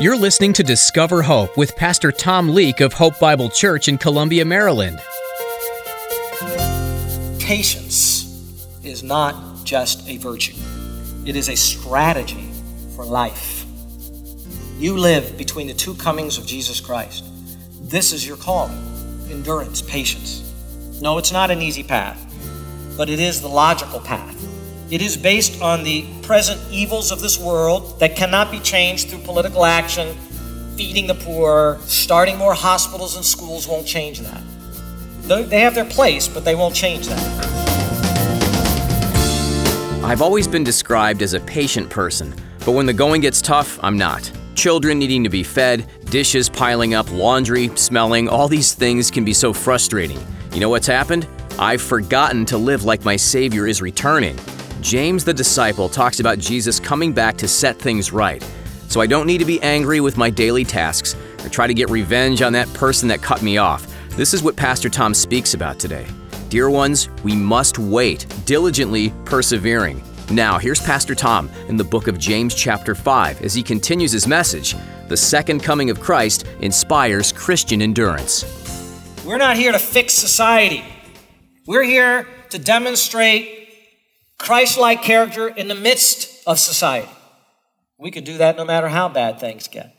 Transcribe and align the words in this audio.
You're 0.00 0.16
listening 0.16 0.52
to 0.52 0.62
Discover 0.62 1.22
Hope 1.22 1.56
with 1.56 1.74
Pastor 1.74 2.12
Tom 2.12 2.50
Leake 2.50 2.80
of 2.80 2.92
Hope 2.92 3.18
Bible 3.18 3.50
Church 3.50 3.88
in 3.88 3.98
Columbia, 3.98 4.44
Maryland. 4.44 5.00
Patience 7.40 8.24
is 8.84 9.02
not 9.02 9.64
just 9.64 10.08
a 10.08 10.16
virtue, 10.18 10.54
it 11.26 11.34
is 11.34 11.48
a 11.48 11.56
strategy 11.56 12.48
for 12.94 13.04
life. 13.04 13.64
You 14.78 14.96
live 14.96 15.36
between 15.36 15.66
the 15.66 15.74
two 15.74 15.96
comings 15.96 16.38
of 16.38 16.46
Jesus 16.46 16.80
Christ. 16.80 17.24
This 17.90 18.12
is 18.12 18.24
your 18.24 18.36
calling 18.36 18.78
endurance, 19.32 19.82
patience. 19.82 21.00
No, 21.02 21.18
it's 21.18 21.32
not 21.32 21.50
an 21.50 21.60
easy 21.60 21.82
path, 21.82 22.24
but 22.96 23.10
it 23.10 23.18
is 23.18 23.42
the 23.42 23.48
logical 23.48 23.98
path. 23.98 24.36
It 24.90 25.02
is 25.02 25.18
based 25.18 25.60
on 25.60 25.84
the 25.84 26.06
present 26.22 26.58
evils 26.70 27.12
of 27.12 27.20
this 27.20 27.38
world 27.38 28.00
that 28.00 28.16
cannot 28.16 28.50
be 28.50 28.58
changed 28.58 29.10
through 29.10 29.18
political 29.18 29.66
action, 29.66 30.16
feeding 30.78 31.06
the 31.06 31.14
poor, 31.14 31.78
starting 31.82 32.38
more 32.38 32.54
hospitals 32.54 33.14
and 33.14 33.22
schools 33.22 33.68
won't 33.68 33.86
change 33.86 34.20
that. 34.20 34.40
They 35.50 35.60
have 35.60 35.74
their 35.74 35.84
place, 35.84 36.26
but 36.26 36.42
they 36.46 36.54
won't 36.54 36.74
change 36.74 37.06
that. 37.08 37.20
I've 40.02 40.22
always 40.22 40.48
been 40.48 40.64
described 40.64 41.20
as 41.20 41.34
a 41.34 41.40
patient 41.40 41.90
person, 41.90 42.34
but 42.64 42.72
when 42.72 42.86
the 42.86 42.94
going 42.94 43.20
gets 43.20 43.42
tough, 43.42 43.78
I'm 43.82 43.98
not. 43.98 44.32
Children 44.54 44.98
needing 44.98 45.22
to 45.22 45.28
be 45.28 45.42
fed, 45.42 45.86
dishes 46.06 46.48
piling 46.48 46.94
up, 46.94 47.12
laundry 47.12 47.68
smelling, 47.76 48.26
all 48.26 48.48
these 48.48 48.72
things 48.72 49.10
can 49.10 49.22
be 49.22 49.34
so 49.34 49.52
frustrating. 49.52 50.18
You 50.54 50.60
know 50.60 50.70
what's 50.70 50.86
happened? 50.86 51.28
I've 51.58 51.82
forgotten 51.82 52.46
to 52.46 52.56
live 52.56 52.84
like 52.84 53.04
my 53.04 53.16
Savior 53.16 53.66
is 53.66 53.82
returning. 53.82 54.38
James 54.80 55.24
the 55.24 55.34
disciple 55.34 55.88
talks 55.88 56.20
about 56.20 56.38
Jesus 56.38 56.78
coming 56.78 57.12
back 57.12 57.36
to 57.38 57.48
set 57.48 57.78
things 57.78 58.12
right. 58.12 58.42
So 58.88 59.00
I 59.00 59.06
don't 59.06 59.26
need 59.26 59.38
to 59.38 59.44
be 59.44 59.60
angry 59.60 60.00
with 60.00 60.16
my 60.16 60.30
daily 60.30 60.64
tasks 60.64 61.16
or 61.44 61.48
try 61.48 61.66
to 61.66 61.74
get 61.74 61.90
revenge 61.90 62.42
on 62.42 62.52
that 62.52 62.72
person 62.74 63.08
that 63.08 63.20
cut 63.20 63.42
me 63.42 63.58
off. 63.58 63.86
This 64.10 64.32
is 64.32 64.42
what 64.42 64.56
Pastor 64.56 64.88
Tom 64.88 65.14
speaks 65.14 65.54
about 65.54 65.78
today. 65.80 66.06
Dear 66.48 66.70
ones, 66.70 67.08
we 67.24 67.34
must 67.34 67.78
wait, 67.78 68.26
diligently 68.46 69.12
persevering. 69.24 70.02
Now, 70.30 70.58
here's 70.58 70.80
Pastor 70.80 71.14
Tom 71.14 71.50
in 71.68 71.76
the 71.76 71.84
book 71.84 72.06
of 72.06 72.16
James, 72.18 72.54
chapter 72.54 72.94
5, 72.94 73.42
as 73.42 73.54
he 73.54 73.62
continues 73.62 74.12
his 74.12 74.26
message 74.26 74.76
The 75.08 75.16
second 75.16 75.62
coming 75.62 75.90
of 75.90 76.00
Christ 76.00 76.46
inspires 76.60 77.32
Christian 77.32 77.82
endurance. 77.82 78.44
We're 79.26 79.38
not 79.38 79.56
here 79.56 79.72
to 79.72 79.78
fix 79.78 80.14
society, 80.14 80.84
we're 81.66 81.82
here 81.82 82.26
to 82.50 82.58
demonstrate 82.58 83.57
Christ 84.38 84.78
like 84.78 85.02
character 85.02 85.48
in 85.48 85.68
the 85.68 85.74
midst 85.74 86.46
of 86.46 86.58
society. 86.58 87.08
We 87.98 88.10
could 88.10 88.24
do 88.24 88.38
that 88.38 88.56
no 88.56 88.64
matter 88.64 88.88
how 88.88 89.08
bad 89.08 89.40
things 89.40 89.68
get. 89.68 89.94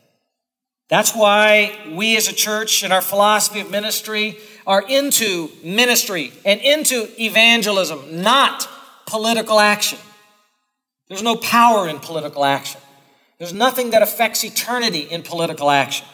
That's 0.89 1.13
why 1.13 1.77
we 1.95 2.17
as 2.17 2.27
a 2.27 2.33
church 2.33 2.83
and 2.83 2.91
our 2.91 3.01
philosophy 3.01 3.59
of 3.59 3.69
ministry 3.69 4.37
are 4.65 4.83
into 4.87 5.49
ministry 5.63 6.31
and 6.45 6.59
into 6.61 7.07
evangelism, 7.21 8.21
not 8.23 8.67
political 9.05 9.59
action. 9.59 9.99
There's 11.07 11.23
no 11.23 11.35
power 11.35 11.87
in 11.87 11.99
political 11.99 12.45
action. 12.45 12.79
There's 13.37 13.53
nothing 13.53 13.91
that 13.91 14.01
affects 14.01 14.43
eternity 14.43 15.01
in 15.01 15.21
political 15.23 15.69
action. 15.69 16.07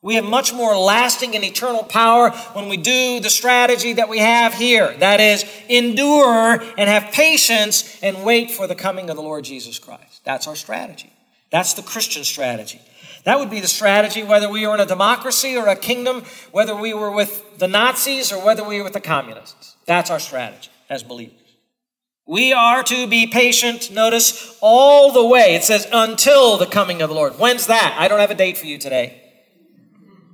We 0.00 0.14
have 0.14 0.24
much 0.24 0.52
more 0.52 0.76
lasting 0.76 1.34
and 1.34 1.44
eternal 1.44 1.82
power 1.82 2.30
when 2.52 2.68
we 2.68 2.76
do 2.76 3.18
the 3.18 3.30
strategy 3.30 3.94
that 3.94 4.08
we 4.08 4.18
have 4.18 4.54
here. 4.54 4.96
That 4.98 5.20
is, 5.20 5.44
endure 5.68 6.62
and 6.78 6.88
have 6.88 7.12
patience 7.12 7.98
and 8.00 8.22
wait 8.22 8.52
for 8.52 8.68
the 8.68 8.76
coming 8.76 9.10
of 9.10 9.16
the 9.16 9.22
Lord 9.22 9.44
Jesus 9.44 9.78
Christ. 9.80 10.24
That's 10.24 10.46
our 10.46 10.54
strategy. 10.54 11.12
That's 11.50 11.74
the 11.74 11.82
Christian 11.82 12.22
strategy. 12.22 12.80
That 13.24 13.40
would 13.40 13.50
be 13.50 13.60
the 13.60 13.66
strategy 13.66 14.22
whether 14.22 14.48
we 14.48 14.66
were 14.66 14.74
in 14.74 14.80
a 14.80 14.86
democracy 14.86 15.56
or 15.56 15.66
a 15.66 15.74
kingdom, 15.74 16.22
whether 16.52 16.76
we 16.76 16.94
were 16.94 17.10
with 17.10 17.58
the 17.58 17.66
Nazis 17.66 18.32
or 18.32 18.44
whether 18.44 18.62
we 18.62 18.78
were 18.78 18.84
with 18.84 18.92
the 18.92 19.00
communists. 19.00 19.76
That's 19.86 20.10
our 20.10 20.20
strategy 20.20 20.70
as 20.88 21.02
believers. 21.02 21.34
We 22.24 22.52
are 22.52 22.82
to 22.84 23.06
be 23.06 23.26
patient, 23.26 23.90
notice, 23.90 24.56
all 24.60 25.12
the 25.12 25.26
way. 25.26 25.54
It 25.54 25.64
says, 25.64 25.88
until 25.90 26.58
the 26.58 26.66
coming 26.66 27.02
of 27.02 27.08
the 27.08 27.14
Lord. 27.14 27.32
When's 27.38 27.66
that? 27.66 27.96
I 27.98 28.06
don't 28.06 28.20
have 28.20 28.30
a 28.30 28.34
date 28.34 28.58
for 28.58 28.66
you 28.66 28.78
today. 28.78 29.17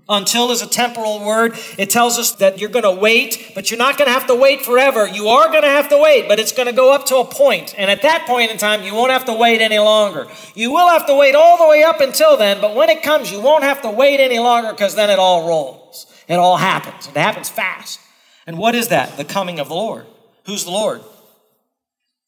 Until 0.07 0.51
is 0.51 0.61
a 0.61 0.67
temporal 0.67 1.25
word. 1.25 1.55
It 1.79 1.89
tells 1.89 2.19
us 2.19 2.33
that 2.33 2.59
you're 2.59 2.69
going 2.69 2.85
to 2.85 3.01
wait, 3.01 3.53
but 3.55 3.71
you're 3.71 3.79
not 3.79 3.97
going 3.97 4.07
to 4.07 4.13
have 4.13 4.27
to 4.27 4.35
wait 4.35 4.63
forever. 4.63 5.09
You 5.09 5.29
are 5.29 5.49
going 5.49 5.63
to 5.63 5.69
have 5.69 5.89
to 5.89 5.99
wait, 5.99 6.29
but 6.29 6.39
it's 6.39 6.53
going 6.53 6.69
to 6.69 6.75
go 6.75 6.93
up 6.93 7.07
to 7.07 7.17
a 7.17 7.25
point. 7.25 7.75
And 7.79 7.91
at 7.91 8.03
that 8.03 8.27
point 8.27 8.51
in 8.51 8.59
time, 8.59 8.83
you 8.83 8.95
won't 8.95 9.13
have 9.13 9.25
to 9.27 9.33
wait 9.33 9.63
any 9.63 9.79
longer. 9.79 10.27
You 10.55 10.73
will 10.73 10.89
have 10.91 11.07
to 11.07 11.15
wait 11.15 11.35
all 11.35 11.57
the 11.57 11.67
way 11.67 11.83
up 11.83 12.01
until 12.01 12.37
then, 12.37 12.61
but 12.61 12.75
when 12.75 12.91
it 12.91 13.03
comes, 13.03 13.33
you 13.33 13.41
won't 13.41 13.65
have 13.65 13.81
to 13.83 13.91
wait 13.91 14.21
any 14.21 14.39
longer 14.39 14.73
because 14.73 14.95
then 14.95 15.09
it 15.09 15.19
all 15.19 15.49
rolls. 15.49 16.07
It 16.29 16.35
all 16.35 16.59
happens. 16.59 17.07
It 17.09 17.17
happens 17.17 17.49
fast. 17.49 17.99
And 18.47 18.59
what 18.59 18.75
is 18.75 18.89
that? 18.89 19.17
The 19.17 19.25
coming 19.25 19.59
of 19.59 19.69
the 19.69 19.75
Lord. 19.75 20.07
Who's 20.45 20.65
the 20.65 20.71
Lord? 20.71 21.01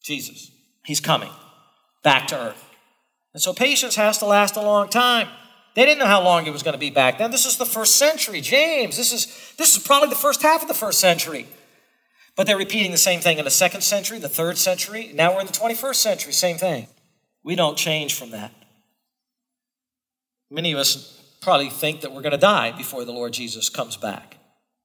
Jesus. 0.02 0.50
He's 0.84 1.00
coming 1.00 1.30
back 2.02 2.28
to 2.28 2.38
earth. 2.38 2.64
And 3.34 3.42
so 3.42 3.52
patience 3.52 3.96
has 3.96 4.16
to 4.18 4.24
last 4.24 4.56
a 4.56 4.62
long 4.62 4.88
time. 4.88 5.28
They 5.76 5.84
didn't 5.84 5.98
know 5.98 6.06
how 6.06 6.22
long 6.22 6.46
it 6.46 6.52
was 6.54 6.62
going 6.62 6.72
to 6.72 6.78
be 6.78 6.88
back 6.88 7.18
then. 7.18 7.30
This 7.30 7.44
is 7.44 7.58
the 7.58 7.66
first 7.66 7.96
century, 7.96 8.40
James. 8.40 8.96
This 8.96 9.12
is, 9.12 9.26
this 9.58 9.76
is 9.76 9.86
probably 9.86 10.08
the 10.08 10.16
first 10.16 10.40
half 10.40 10.62
of 10.62 10.68
the 10.68 10.74
first 10.74 10.98
century. 10.98 11.46
But 12.34 12.46
they're 12.46 12.56
repeating 12.56 12.92
the 12.92 12.98
same 12.98 13.20
thing 13.20 13.38
in 13.38 13.44
the 13.44 13.50
second 13.50 13.82
century, 13.82 14.18
the 14.18 14.28
third 14.28 14.56
century. 14.56 15.12
Now 15.14 15.34
we're 15.34 15.42
in 15.42 15.46
the 15.46 15.52
21st 15.52 15.96
century, 15.96 16.32
same 16.32 16.56
thing. 16.56 16.86
We 17.44 17.56
don't 17.56 17.76
change 17.76 18.14
from 18.14 18.30
that. 18.30 18.52
Many 20.50 20.72
of 20.72 20.78
us 20.78 21.22
probably 21.42 21.68
think 21.68 22.00
that 22.00 22.12
we're 22.12 22.22
going 22.22 22.32
to 22.32 22.38
die 22.38 22.72
before 22.72 23.04
the 23.04 23.12
Lord 23.12 23.34
Jesus 23.34 23.68
comes 23.68 23.98
back. 23.98 24.38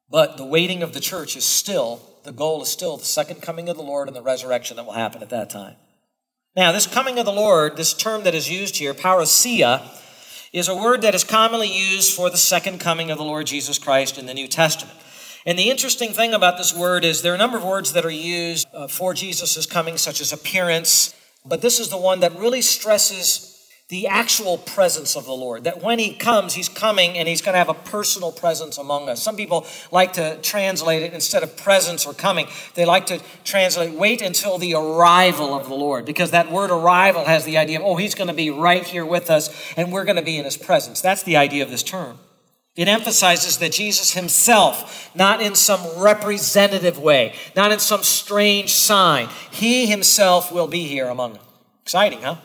But 0.10 0.36
the 0.36 0.46
waiting 0.46 0.84
of 0.84 0.94
the 0.94 1.00
church 1.00 1.38
is 1.38 1.46
still, 1.46 2.02
the 2.24 2.34
goal 2.34 2.62
is 2.64 2.70
still 2.70 2.98
the 2.98 3.06
second 3.06 3.42
coming 3.42 3.70
of 3.70 3.78
the 3.78 3.84
Lord 3.84 4.10
and 4.10 4.16
the 4.16 4.22
resurrection 4.22 4.76
that 4.76 4.86
will 4.86 4.92
happen 4.92 5.22
at 5.22 5.30
that 5.30 5.50
time. 5.50 5.76
Now, 6.54 6.74
this 6.74 6.86
coming 6.86 7.18
of 7.18 7.26
the 7.26 7.32
Lord, 7.32 7.78
this 7.78 7.94
term 7.94 8.24
that 8.24 8.36
is 8.36 8.50
used 8.50 8.76
here, 8.76 8.94
parousia, 8.94 9.88
is 10.54 10.68
a 10.68 10.76
word 10.76 11.02
that 11.02 11.16
is 11.16 11.24
commonly 11.24 11.72
used 11.72 12.14
for 12.14 12.30
the 12.30 12.38
second 12.38 12.80
coming 12.80 13.10
of 13.10 13.18
the 13.18 13.24
Lord 13.24 13.48
Jesus 13.48 13.80
Christ 13.80 14.18
in 14.18 14.26
the 14.26 14.34
New 14.34 14.48
Testament. 14.48 14.98
And 15.46 15.58
the 15.58 15.70
interesting 15.70 16.12
thing 16.12 16.34
about 16.34 16.58
this 16.58 16.76
word 16.76 17.04
is 17.04 17.22
there 17.22 17.32
are 17.32 17.36
a 17.36 17.40
number 17.40 17.58
of 17.58 17.64
words 17.64 17.94
that 17.94 18.06
are 18.06 18.12
used 18.12 18.68
uh, 18.74 18.88
for 18.88 19.14
Jesus' 19.14 19.66
coming, 19.66 19.98
such 19.98 20.22
as 20.22 20.32
appearance, 20.32 21.16
but 21.46 21.62
this 21.62 21.80
is 21.80 21.90
the 21.90 21.98
one 21.98 22.20
that 22.20 22.38
really 22.38 22.62
stresses 22.62 23.51
the 23.92 24.08
actual 24.08 24.58
presence 24.58 25.18
of 25.18 25.26
the 25.26 25.34
Lord. 25.34 25.66
That 25.66 25.84
when 25.84 26.00
He 26.00 26.14
comes, 26.14 26.54
He's 26.54 26.70
coming 26.70 27.18
and 27.18 27.28
He's 27.28 27.42
going 27.42 27.56
to 27.56 27.60
have 27.60 27.68
a 27.68 27.74
personal 27.74 28.32
presence 28.32 28.78
among 28.78 29.10
us. 29.10 29.22
Some 29.22 29.36
people 29.36 29.68
like 29.92 30.14
to 30.14 30.38
translate 30.42 31.04
it 31.04 31.14
instead 31.14 31.44
of 31.44 31.58
presence 31.58 32.06
or 32.06 32.14
coming, 32.14 32.48
they 32.76 32.86
like 32.86 33.06
to 33.08 33.22
translate 33.44 33.94
wait 33.94 34.22
until 34.22 34.58
the 34.58 34.76
arrival 34.76 35.54
of 35.54 35.68
the 35.68 35.76
Lord 35.76 36.06
because 36.06 36.32
that 36.32 36.50
word 36.50 36.72
arrival 36.72 37.26
has 37.26 37.44
the 37.44 37.58
idea 37.58 37.80
of, 37.80 37.86
oh, 37.86 37.98
He's 37.98 38.16
going 38.16 38.30
to 38.30 38.34
be 38.34 38.50
right 38.50 38.84
here 38.84 39.06
with 39.06 39.30
us 39.30 39.74
and 39.76 39.92
we're 39.92 40.06
going 40.06 40.16
to 40.16 40.22
be 40.22 40.38
in 40.38 40.46
His 40.46 40.56
presence. 40.56 41.02
That's 41.02 41.24
the 41.24 41.36
idea 41.36 41.62
of 41.62 41.70
this 41.70 41.84
term. 41.84 42.18
It 42.78 42.88
emphasizes 42.88 43.58
that 43.58 43.74
Jesus 43.74 44.14
himself, 44.14 45.14
not 45.14 45.42
in 45.42 45.56
some 45.56 46.02
representative 46.02 46.98
way, 46.98 47.36
not 47.54 47.74
in 47.74 47.80
some 47.80 48.02
strange 48.02 48.72
sign, 48.72 49.28
he 49.52 49.88
himself 49.88 50.54
will 50.54 50.68
be 50.68 50.88
here 50.88 51.10
among 51.10 51.36
us. 51.36 51.44
Exciting, 51.84 52.22
huh? 52.22 52.38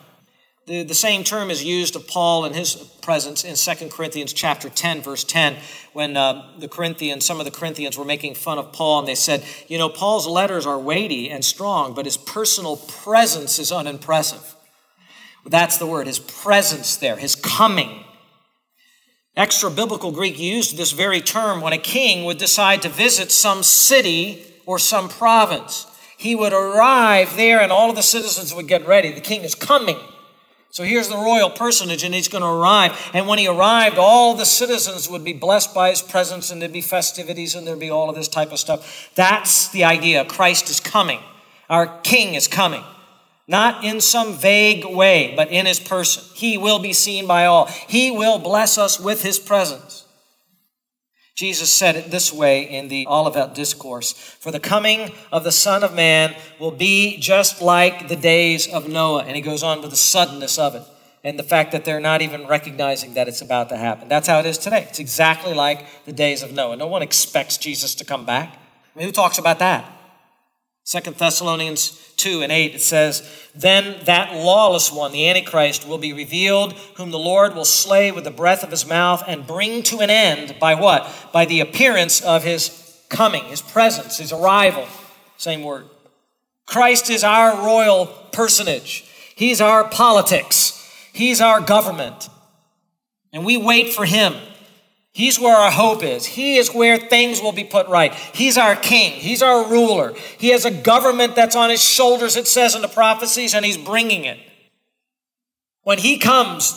The, 0.66 0.82
the 0.82 0.94
same 0.94 1.22
term 1.22 1.48
is 1.52 1.62
used 1.62 1.94
of 1.94 2.08
Paul 2.08 2.44
in 2.44 2.52
his 2.52 2.74
presence 2.74 3.44
in 3.44 3.54
2 3.54 3.88
Corinthians 3.88 4.32
chapter 4.32 4.68
10, 4.68 5.00
verse 5.00 5.22
10, 5.22 5.58
when 5.92 6.16
uh, 6.16 6.50
the 6.58 6.66
Corinthians, 6.66 7.24
some 7.24 7.38
of 7.38 7.44
the 7.44 7.52
Corinthians 7.52 7.96
were 7.96 8.04
making 8.04 8.34
fun 8.34 8.58
of 8.58 8.72
Paul, 8.72 8.98
and 8.98 9.06
they 9.06 9.14
said, 9.14 9.44
You 9.68 9.78
know, 9.78 9.88
Paul's 9.88 10.26
letters 10.26 10.66
are 10.66 10.76
weighty 10.76 11.30
and 11.30 11.44
strong, 11.44 11.94
but 11.94 12.04
his 12.04 12.16
personal 12.16 12.78
presence 12.78 13.60
is 13.60 13.70
unimpressive. 13.70 14.56
That's 15.44 15.78
the 15.78 15.86
word, 15.86 16.08
his 16.08 16.18
presence 16.18 16.96
there, 16.96 17.16
his 17.16 17.36
coming. 17.36 18.02
Extra 19.36 19.70
biblical 19.70 20.10
Greek 20.10 20.36
used 20.36 20.76
this 20.76 20.90
very 20.90 21.20
term 21.20 21.60
when 21.60 21.74
a 21.74 21.78
king 21.78 22.24
would 22.24 22.38
decide 22.38 22.82
to 22.82 22.88
visit 22.88 23.30
some 23.30 23.62
city 23.62 24.44
or 24.64 24.80
some 24.80 25.08
province. 25.08 25.86
He 26.18 26.34
would 26.34 26.52
arrive 26.52 27.36
there, 27.36 27.60
and 27.60 27.70
all 27.70 27.88
of 27.88 27.94
the 27.94 28.02
citizens 28.02 28.52
would 28.52 28.66
get 28.66 28.84
ready. 28.84 29.12
The 29.12 29.20
king 29.20 29.42
is 29.42 29.54
coming. 29.54 29.98
So 30.76 30.84
here's 30.84 31.08
the 31.08 31.16
royal 31.16 31.48
personage, 31.48 32.04
and 32.04 32.14
he's 32.14 32.28
going 32.28 32.42
to 32.42 32.48
arrive. 32.48 33.10
And 33.14 33.26
when 33.26 33.38
he 33.38 33.48
arrived, 33.48 33.96
all 33.96 34.34
the 34.34 34.44
citizens 34.44 35.08
would 35.08 35.24
be 35.24 35.32
blessed 35.32 35.74
by 35.74 35.88
his 35.88 36.02
presence, 36.02 36.50
and 36.50 36.60
there'd 36.60 36.70
be 36.70 36.82
festivities, 36.82 37.54
and 37.54 37.66
there'd 37.66 37.80
be 37.80 37.88
all 37.88 38.10
of 38.10 38.14
this 38.14 38.28
type 38.28 38.52
of 38.52 38.58
stuff. 38.58 39.10
That's 39.14 39.68
the 39.68 39.84
idea. 39.84 40.26
Christ 40.26 40.68
is 40.68 40.78
coming. 40.78 41.20
Our 41.70 41.98
King 42.02 42.34
is 42.34 42.46
coming. 42.46 42.84
Not 43.48 43.84
in 43.84 44.02
some 44.02 44.34
vague 44.34 44.84
way, 44.84 45.32
but 45.34 45.50
in 45.50 45.64
his 45.64 45.80
person. 45.80 46.22
He 46.34 46.58
will 46.58 46.78
be 46.78 46.92
seen 46.92 47.26
by 47.26 47.46
all. 47.46 47.68
He 47.88 48.10
will 48.10 48.38
bless 48.38 48.76
us 48.76 49.00
with 49.00 49.22
his 49.22 49.38
presence. 49.38 50.05
Jesus 51.36 51.70
said 51.70 51.96
it 51.96 52.10
this 52.10 52.32
way 52.32 52.62
in 52.62 52.88
the 52.88 53.06
Olivet 53.06 53.54
Discourse 53.54 54.12
For 54.14 54.50
the 54.50 54.58
coming 54.58 55.12
of 55.30 55.44
the 55.44 55.52
Son 55.52 55.84
of 55.84 55.94
Man 55.94 56.34
will 56.58 56.70
be 56.70 57.18
just 57.18 57.60
like 57.60 58.08
the 58.08 58.16
days 58.16 58.66
of 58.66 58.88
Noah. 58.88 59.24
And 59.24 59.36
he 59.36 59.42
goes 59.42 59.62
on 59.62 59.82
with 59.82 59.90
the 59.90 59.96
suddenness 59.96 60.58
of 60.58 60.74
it. 60.74 60.82
and 61.22 61.38
the 61.38 61.42
fact 61.42 61.72
that 61.72 61.84
they're 61.84 62.00
not 62.00 62.22
even 62.22 62.46
recognizing 62.46 63.14
that 63.14 63.28
it's 63.28 63.42
about 63.42 63.68
to 63.68 63.76
happen. 63.76 64.08
That's 64.08 64.28
how 64.28 64.38
it 64.38 64.46
is 64.46 64.56
today. 64.56 64.86
It's 64.88 64.98
exactly 64.98 65.52
like 65.52 65.84
the 66.06 66.12
days 66.12 66.42
of 66.42 66.52
Noah. 66.52 66.76
No 66.76 66.86
one 66.86 67.02
expects 67.02 67.58
Jesus 67.58 67.94
to 67.96 68.04
come 68.04 68.24
back. 68.24 68.54
I 68.94 68.98
mean, 68.98 69.06
who 69.06 69.12
talks 69.12 69.36
about 69.36 69.58
that? 69.58 69.95
Second 70.86 71.16
Thessalonians 71.16 72.00
2 72.16 72.42
and 72.42 72.52
8, 72.52 72.76
it 72.76 72.80
says, 72.80 73.28
Then 73.56 73.96
that 74.04 74.32
lawless 74.36 74.92
one, 74.92 75.10
the 75.10 75.28
Antichrist, 75.28 75.86
will 75.86 75.98
be 75.98 76.12
revealed, 76.12 76.74
whom 76.94 77.10
the 77.10 77.18
Lord 77.18 77.56
will 77.56 77.64
slay 77.64 78.12
with 78.12 78.22
the 78.22 78.30
breath 78.30 78.62
of 78.62 78.70
his 78.70 78.86
mouth 78.86 79.24
and 79.26 79.48
bring 79.48 79.82
to 79.82 79.98
an 79.98 80.10
end 80.10 80.54
by 80.60 80.76
what? 80.76 81.12
By 81.32 81.44
the 81.44 81.58
appearance 81.58 82.20
of 82.22 82.44
his 82.44 83.02
coming, 83.08 83.42
his 83.46 83.60
presence, 83.60 84.18
his 84.18 84.32
arrival. 84.32 84.86
Same 85.38 85.64
word. 85.64 85.86
Christ 86.66 87.10
is 87.10 87.24
our 87.24 87.66
royal 87.66 88.06
personage, 88.30 89.10
he's 89.34 89.60
our 89.60 89.88
politics, 89.88 90.88
he's 91.12 91.40
our 91.40 91.60
government. 91.60 92.28
And 93.32 93.44
we 93.44 93.56
wait 93.56 93.92
for 93.92 94.04
him. 94.04 94.34
He's 95.16 95.40
where 95.40 95.56
our 95.56 95.70
hope 95.70 96.02
is. 96.02 96.26
He 96.26 96.58
is 96.58 96.74
where 96.74 96.98
things 96.98 97.40
will 97.40 97.52
be 97.52 97.64
put 97.64 97.88
right. 97.88 98.12
He's 98.12 98.58
our 98.58 98.76
king. 98.76 99.12
He's 99.12 99.42
our 99.42 99.66
ruler. 99.66 100.12
He 100.36 100.50
has 100.50 100.66
a 100.66 100.70
government 100.70 101.34
that's 101.34 101.56
on 101.56 101.70
his 101.70 101.82
shoulders, 101.82 102.36
it 102.36 102.46
says 102.46 102.74
in 102.74 102.82
the 102.82 102.88
prophecies, 102.88 103.54
and 103.54 103.64
he's 103.64 103.78
bringing 103.78 104.26
it. 104.26 104.38
When 105.84 105.96
he 105.96 106.18
comes, 106.18 106.74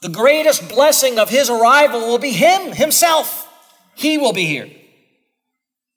the 0.00 0.08
greatest 0.08 0.70
blessing 0.70 1.18
of 1.18 1.28
his 1.28 1.50
arrival 1.50 2.00
will 2.00 2.16
be 2.18 2.30
him, 2.30 2.72
himself. 2.72 3.46
He 3.94 4.16
will 4.16 4.32
be 4.32 4.46
here. 4.46 4.70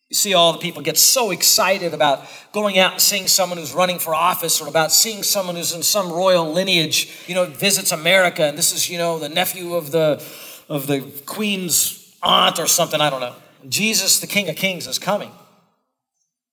You 0.09 0.15
see, 0.15 0.33
all 0.33 0.51
the 0.51 0.59
people 0.59 0.81
get 0.81 0.97
so 0.97 1.31
excited 1.31 1.93
about 1.93 2.25
going 2.51 2.77
out 2.77 2.91
and 2.91 3.01
seeing 3.01 3.27
someone 3.27 3.57
who's 3.57 3.73
running 3.73 3.99
for 3.99 4.13
office 4.13 4.59
or 4.59 4.67
about 4.67 4.91
seeing 4.91 5.23
someone 5.23 5.55
who's 5.55 5.73
in 5.73 5.81
some 5.81 6.11
royal 6.11 6.51
lineage, 6.51 7.23
you 7.25 7.35
know, 7.35 7.45
visits 7.45 7.93
America, 7.93 8.43
and 8.43 8.57
this 8.57 8.73
is, 8.73 8.89
you 8.89 8.97
know, 8.97 9.17
the 9.17 9.29
nephew 9.29 9.75
of 9.75 9.91
the 9.91 10.21
of 10.69 10.87
the 10.87 11.01
queen's 11.25 12.15
aunt 12.23 12.59
or 12.59 12.67
something, 12.67 13.01
I 13.01 13.09
don't 13.09 13.21
know. 13.21 13.35
Jesus, 13.67 14.19
the 14.19 14.27
King 14.27 14.49
of 14.49 14.55
Kings, 14.55 14.87
is 14.87 14.99
coming. 14.99 15.31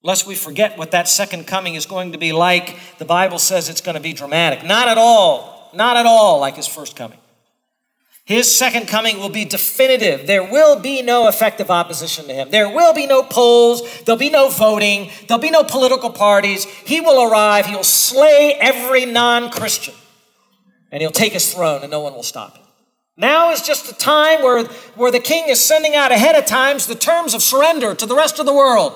Lest 0.02 0.26
we 0.26 0.34
forget 0.34 0.76
what 0.76 0.90
that 0.90 1.08
second 1.08 1.46
coming 1.46 1.74
is 1.74 1.86
going 1.86 2.12
to 2.12 2.18
be 2.18 2.32
like, 2.32 2.76
the 2.98 3.04
Bible 3.04 3.38
says 3.38 3.68
it's 3.68 3.80
going 3.80 3.94
to 3.94 4.00
be 4.00 4.12
dramatic. 4.12 4.64
Not 4.64 4.88
at 4.88 4.98
all, 4.98 5.70
not 5.74 5.96
at 5.96 6.06
all 6.06 6.40
like 6.40 6.56
his 6.56 6.66
first 6.66 6.96
coming. 6.96 7.18
His 8.24 8.52
second 8.52 8.86
coming 8.86 9.18
will 9.18 9.28
be 9.28 9.44
definitive. 9.44 10.26
There 10.26 10.44
will 10.44 10.78
be 10.78 11.02
no 11.02 11.28
effective 11.28 11.70
opposition 11.70 12.26
to 12.26 12.32
him. 12.34 12.50
There 12.50 12.68
will 12.68 12.94
be 12.94 13.06
no 13.06 13.24
polls. 13.24 14.02
There'll 14.02 14.18
be 14.18 14.30
no 14.30 14.48
voting. 14.48 15.10
There'll 15.26 15.42
be 15.42 15.50
no 15.50 15.64
political 15.64 16.10
parties. 16.10 16.64
He 16.64 17.00
will 17.00 17.30
arrive. 17.30 17.66
He'll 17.66 17.82
slay 17.82 18.56
every 18.60 19.06
non 19.06 19.50
Christian. 19.50 19.94
And 20.92 21.00
he'll 21.00 21.10
take 21.10 21.32
his 21.32 21.52
throne, 21.52 21.82
and 21.82 21.90
no 21.90 22.00
one 22.00 22.14
will 22.14 22.22
stop 22.22 22.56
him. 22.56 22.64
Now 23.16 23.50
is 23.50 23.62
just 23.62 23.86
the 23.86 23.94
time 23.94 24.42
where, 24.42 24.64
where 24.94 25.10
the 25.10 25.20
king 25.20 25.48
is 25.48 25.60
sending 25.60 25.94
out 25.94 26.12
ahead 26.12 26.34
of 26.34 26.46
times 26.46 26.86
the 26.86 26.94
terms 26.94 27.34
of 27.34 27.42
surrender 27.42 27.94
to 27.94 28.06
the 28.06 28.16
rest 28.16 28.38
of 28.38 28.46
the 28.46 28.54
world. 28.54 28.92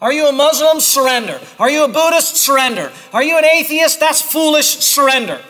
Are 0.00 0.12
you 0.12 0.28
a 0.28 0.32
Muslim? 0.32 0.80
Surrender. 0.80 1.38
Are 1.58 1.68
you 1.68 1.84
a 1.84 1.88
Buddhist? 1.88 2.36
Surrender. 2.36 2.90
Are 3.12 3.22
you 3.22 3.36
an 3.36 3.44
atheist? 3.44 4.00
That's 4.00 4.22
foolish. 4.22 4.78
Surrender. 4.78 5.40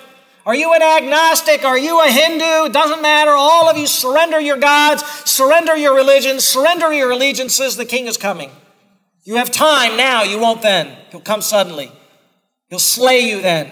Are 0.45 0.55
you 0.55 0.75
an 0.75 0.83
agnostic? 0.83 1.65
Are 1.65 1.79
you 1.79 2.01
a 2.03 2.09
Hindu? 2.09 2.73
Doesn't 2.73 3.03
matter. 3.03 3.31
All 3.31 3.69
of 3.69 3.77
you 3.77 3.87
surrender 3.87 4.41
your 4.41 4.57
gods, 4.57 5.05
surrender 5.25 5.77
your 5.77 5.95
religions, 5.95 6.45
surrender 6.45 6.93
your 6.93 7.13
allegiances. 7.13 7.77
The 7.77 7.85
king 7.85 8.07
is 8.07 8.17
coming. 8.17 8.51
You 9.23 9.37
have 9.37 9.53
time 9.53 9.97
now, 9.97 10.25
you 10.25 10.41
won't 10.41 10.63
then. 10.63 10.97
He'll 11.11 11.21
come 11.21 11.43
suddenly. 11.43 11.93
He'll 12.69 12.79
slay 12.79 13.21
you 13.21 13.43
then. 13.43 13.71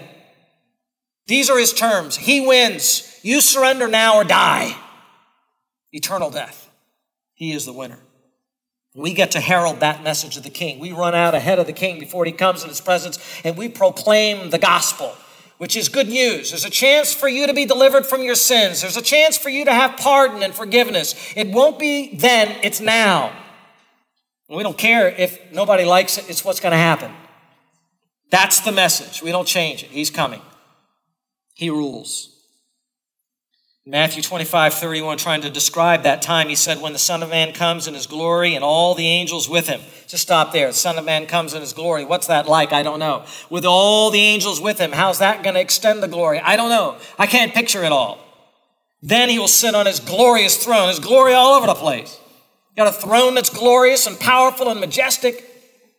These 1.27 1.51
are 1.51 1.59
his 1.59 1.73
terms. 1.73 2.17
He 2.17 2.47
wins. 2.47 3.08
You 3.23 3.41
surrender 3.41 3.89
now 3.89 4.17
or 4.17 4.25
die. 4.25 4.77
Eternal 5.93 6.31
death. 6.31 6.71
He 7.35 7.53
is 7.53 7.67
the 7.67 7.73
winner. 7.73 7.99
We 8.95 9.15
get 9.15 9.33
to 9.33 9.41
herald 9.41 9.81
that 9.81 10.03
message 10.03 10.37
of 10.37 10.43
the 10.43 10.51
king. 10.51 10.81
We 10.81 10.93
run 10.93 11.15
out 11.15 11.35
ahead 11.35 11.59
of 11.59 11.67
the 11.67 11.73
king 11.73 12.01
before 12.01 12.25
he 12.25 12.33
comes 12.33 12.63
in 12.63 12.69
his 12.69 12.81
presence 12.81 13.19
and 13.45 13.57
we 13.57 13.69
proclaim 13.69 14.51
the 14.51 14.59
gospel, 14.59 15.15
which 15.59 15.77
is 15.77 15.89
good 15.89 16.09
news. 16.09 16.51
There's 16.51 16.65
a 16.65 16.71
chance 16.71 17.15
for 17.15 17.29
you 17.29 17.47
to 17.47 17.55
be 17.55 17.65
delivered 17.65 18.07
from 18.07 18.23
your 18.23 18.35
sins. 18.35 18.81
There's 18.81 18.97
a 18.97 19.03
chance 19.03 19.39
for 19.39 19.51
you 19.51 19.65
to 19.67 19.73
have 19.73 19.97
pardon 19.99 20.43
and 20.43 20.55
forgiveness. 20.55 21.15
It 21.37 21.49
won't 21.49 21.79
be 21.79 22.17
then, 22.17 22.57
it's 22.63 22.81
now. 22.81 23.33
We 24.49 24.63
don't 24.63 24.79
care 24.79 25.09
if 25.09 25.53
nobody 25.53 25.85
likes 25.85 26.19
it, 26.19 26.29
it's 26.29 26.45
what's 26.45 26.61
going 26.61 26.73
to 26.73 26.79
happen. 26.79 27.13
That's 28.31 28.61
the 28.61 28.73
message. 28.73 29.23
We 29.23 29.31
don't 29.31 29.47
change 29.47 29.83
it. 29.83 29.91
He's 29.91 30.11
coming. 30.11 30.43
He 31.55 31.71
rules. 31.71 32.38
Matthew 33.91 34.23
25, 34.23 34.75
31, 34.75 35.17
trying 35.17 35.41
to 35.41 35.49
describe 35.49 36.03
that 36.03 36.21
time, 36.21 36.51
he 36.51 36.55
said, 36.55 36.83
When 36.83 36.93
the 36.93 36.99
Son 36.99 37.23
of 37.23 37.31
Man 37.31 37.55
comes 37.55 37.89
in 37.89 37.95
his 37.95 38.07
glory 38.07 38.55
and 38.55 38.63
all 38.63 38.95
the 38.95 39.07
angels 39.07 39.49
with 39.49 39.67
him. 39.67 39.81
Just 40.07 40.25
stop 40.25 40.53
there. 40.53 40.67
The 40.67 40.75
Son 40.75 40.99
of 40.99 41.07
Man 41.07 41.25
comes 41.25 41.55
in 41.55 41.63
his 41.63 41.73
glory. 41.73 42.05
What's 42.05 42.27
that 42.27 42.47
like? 42.47 42.71
I 42.75 42.83
don't 42.83 42.99
know. 42.99 43.25
With 43.49 43.65
all 43.65 44.11
the 44.11 44.21
angels 44.21 44.61
with 44.61 44.79
him, 44.79 44.93
how's 44.93 45.21
that 45.21 45.43
going 45.43 45.55
to 45.55 45.61
extend 45.63 46.03
the 46.03 46.07
glory? 46.07 46.39
I 46.39 46.55
don't 46.55 46.69
know. 46.69 46.99
I 47.19 47.25
can't 47.27 47.55
picture 47.55 47.83
it 47.83 47.91
all. 47.91 48.19
Then 49.01 49.31
he 49.31 49.39
will 49.39 49.49
sit 49.49 49.75
on 49.75 49.87
his 49.87 50.01
glorious 50.01 50.63
throne. 50.63 50.89
His 50.89 50.99
glory 50.99 51.33
all 51.33 51.55
over 51.55 51.67
the 51.67 51.75
place. 51.75 52.21
Got 52.77 52.89
a 52.89 52.93
throne 52.93 53.37
that's 53.37 53.49
glorious 53.49 54.07
and 54.07 54.21
powerful 54.21 54.69
and 54.69 54.81
majestic, 54.81 55.47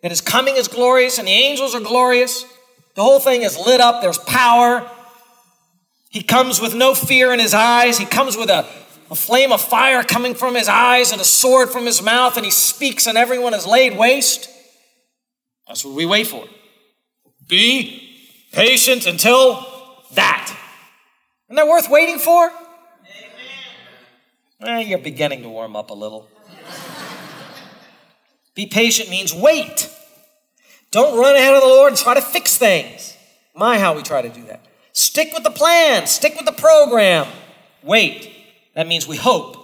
and 0.03 0.12
his 0.12 0.21
coming 0.21 0.57
is 0.57 0.68
glorious, 0.68 1.18
and 1.18 1.27
the 1.27 1.31
angels 1.31 1.74
are 1.74 1.81
glorious. 1.81 2.45
The 2.94 3.01
whole 3.01 3.19
thing 3.19 3.41
is 3.41 3.57
lit 3.57 3.81
up. 3.81 4.03
There's 4.03 4.19
power. 4.19 4.88
He 6.09 6.23
comes 6.23 6.59
with 6.59 6.73
no 6.73 6.95
fear 6.95 7.31
in 7.31 7.39
his 7.39 7.53
eyes. 7.53 8.00
He 8.00 8.06
comes 8.06 8.35
with 8.35 8.50
a, 8.50 8.67
a 9.11 9.15
flame 9.15 9.51
of 9.51 9.61
fire 9.61 10.03
coming 10.03 10.33
from 10.33 10.56
his 10.56 10.67
eyes 10.67 11.11
and 11.11 11.21
a 11.21 11.25
sword 11.25 11.69
from 11.69 11.85
his 11.85 12.01
mouth, 12.01 12.35
and 12.35 12.44
he 12.44 12.51
speaks, 12.51 13.06
and 13.06 13.17
everyone 13.17 13.53
is 13.53 13.65
laid 13.65 13.95
waste. 13.95 14.50
That's 15.67 15.85
what 15.85 15.94
we 15.94 16.07
wait 16.07 16.25
for. 16.25 16.45
Be 17.47 18.19
patient 18.51 19.06
until 19.06 19.65
that. 20.13 20.56
Isn't 21.47 21.56
that 21.56 21.67
worth 21.67 21.89
waiting 21.89 22.17
for? 22.17 22.51
Eh, 24.62 24.79
you're 24.81 24.97
beginning 25.00 25.44
to 25.44 25.50
warm 25.50 25.75
up 25.75 25.91
a 25.91 25.94
little. 25.94 26.27
Be 28.55 28.65
patient 28.65 29.09
means 29.09 29.33
wait. 29.33 29.89
Don't 30.91 31.17
run 31.17 31.35
ahead 31.35 31.53
of 31.53 31.62
the 31.62 31.67
Lord 31.67 31.91
and 31.91 31.97
try 31.97 32.15
to 32.15 32.21
fix 32.21 32.57
things. 32.57 33.15
My, 33.55 33.77
how 33.77 33.95
we 33.95 34.01
try 34.01 34.23
to 34.23 34.29
do 34.29 34.44
that. 34.45 34.65
Stick 35.00 35.31
with 35.34 35.44
the 35.44 35.50
plan, 35.50 36.07
stick 36.07 36.36
with 36.36 36.46
the 36.46 36.51
program. 36.51 37.25
Wait. 37.81 38.34
That 38.75 38.86
means 38.86 39.07
we 39.07 39.16
hope. 39.16 39.56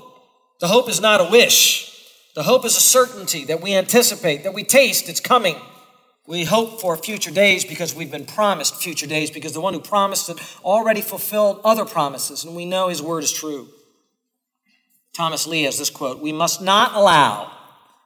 The 0.61 0.69
hope 0.69 0.87
is 0.89 1.01
not 1.01 1.19
a 1.19 1.29
wish. 1.29 2.09
The 2.35 2.43
hope 2.43 2.63
is 2.63 2.77
a 2.77 2.79
certainty 2.79 3.43
that 3.45 3.61
we 3.61 3.75
anticipate, 3.75 4.43
that 4.43 4.53
we 4.53 4.63
taste, 4.63 5.09
it's 5.09 5.19
coming. 5.19 5.57
We 6.25 6.45
hope 6.45 6.79
for 6.79 6.95
future 6.95 7.31
days 7.31 7.65
because 7.65 7.93
we've 7.93 8.09
been 8.09 8.25
promised 8.25 8.81
future 8.81 9.07
days 9.07 9.29
because 9.29 9.51
the 9.51 9.59
one 9.59 9.73
who 9.73 9.81
promised 9.81 10.29
it 10.29 10.39
already 10.63 11.01
fulfilled 11.01 11.59
other 11.65 11.83
promises, 11.83 12.45
and 12.45 12.55
we 12.55 12.65
know 12.65 12.87
his 12.87 13.01
word 13.01 13.25
is 13.25 13.33
true. 13.33 13.67
Thomas 15.13 15.45
Lea 15.45 15.63
has 15.63 15.77
this 15.77 15.89
quote 15.89 16.21
We 16.21 16.31
must 16.31 16.61
not 16.61 16.95
allow 16.95 17.51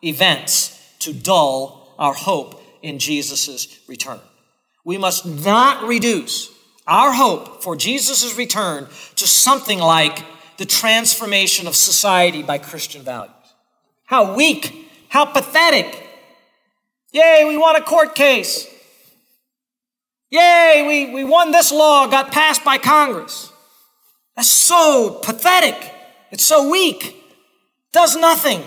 events 0.04 0.98
to 1.00 1.14
dull 1.14 1.94
our 2.00 2.16
hope 2.16 2.60
in 2.82 2.98
Jesus' 2.98 3.80
return. 3.88 4.20
We 4.84 4.98
must 4.98 5.28
not 5.28 5.88
reduce 5.88 6.56
our 6.90 7.14
hope 7.14 7.64
for 7.64 7.76
Jesus' 7.76 8.36
return 8.36 8.88
to 9.16 9.28
something 9.28 9.80
like 9.80 10.26
the 10.58 10.66
transformation 10.66 11.68
of 11.68 11.76
society 11.76 12.44
by 12.44 12.58
Christian 12.58 13.04
values. 13.04 13.32
How 14.06 14.36
weak, 14.36 14.92
how 15.08 15.26
pathetic. 15.26 16.08
Yay, 17.12 17.46
we 17.48 17.58
won 17.58 17.76
a 17.76 17.82
court 17.82 18.16
case. 18.16 18.68
Yay, 20.32 20.86
we, 20.88 21.14
we 21.14 21.24
won 21.24 21.52
this 21.52 21.72
law, 21.72 22.08
got 22.08 22.32
passed 22.32 22.64
by 22.64 22.78
Congress. 22.78 23.52
That's 24.36 24.50
so 24.50 25.20
pathetic. 25.24 25.94
It's 26.32 26.44
so 26.44 26.70
weak. 26.70 27.16
Does 27.92 28.16
nothing. 28.16 28.64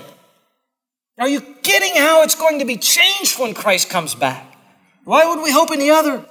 Are 1.18 1.28
you 1.28 1.40
kidding 1.40 1.94
how 1.96 2.22
it's 2.22 2.34
going 2.34 2.58
to 2.58 2.64
be 2.64 2.76
changed 2.76 3.38
when 3.38 3.54
Christ 3.54 3.90
comes 3.90 4.14
back? 4.14 4.56
Why 5.04 5.24
would 5.24 5.42
we 5.42 5.52
hope 5.52 5.70
the 5.70 5.90
other? 5.90 6.24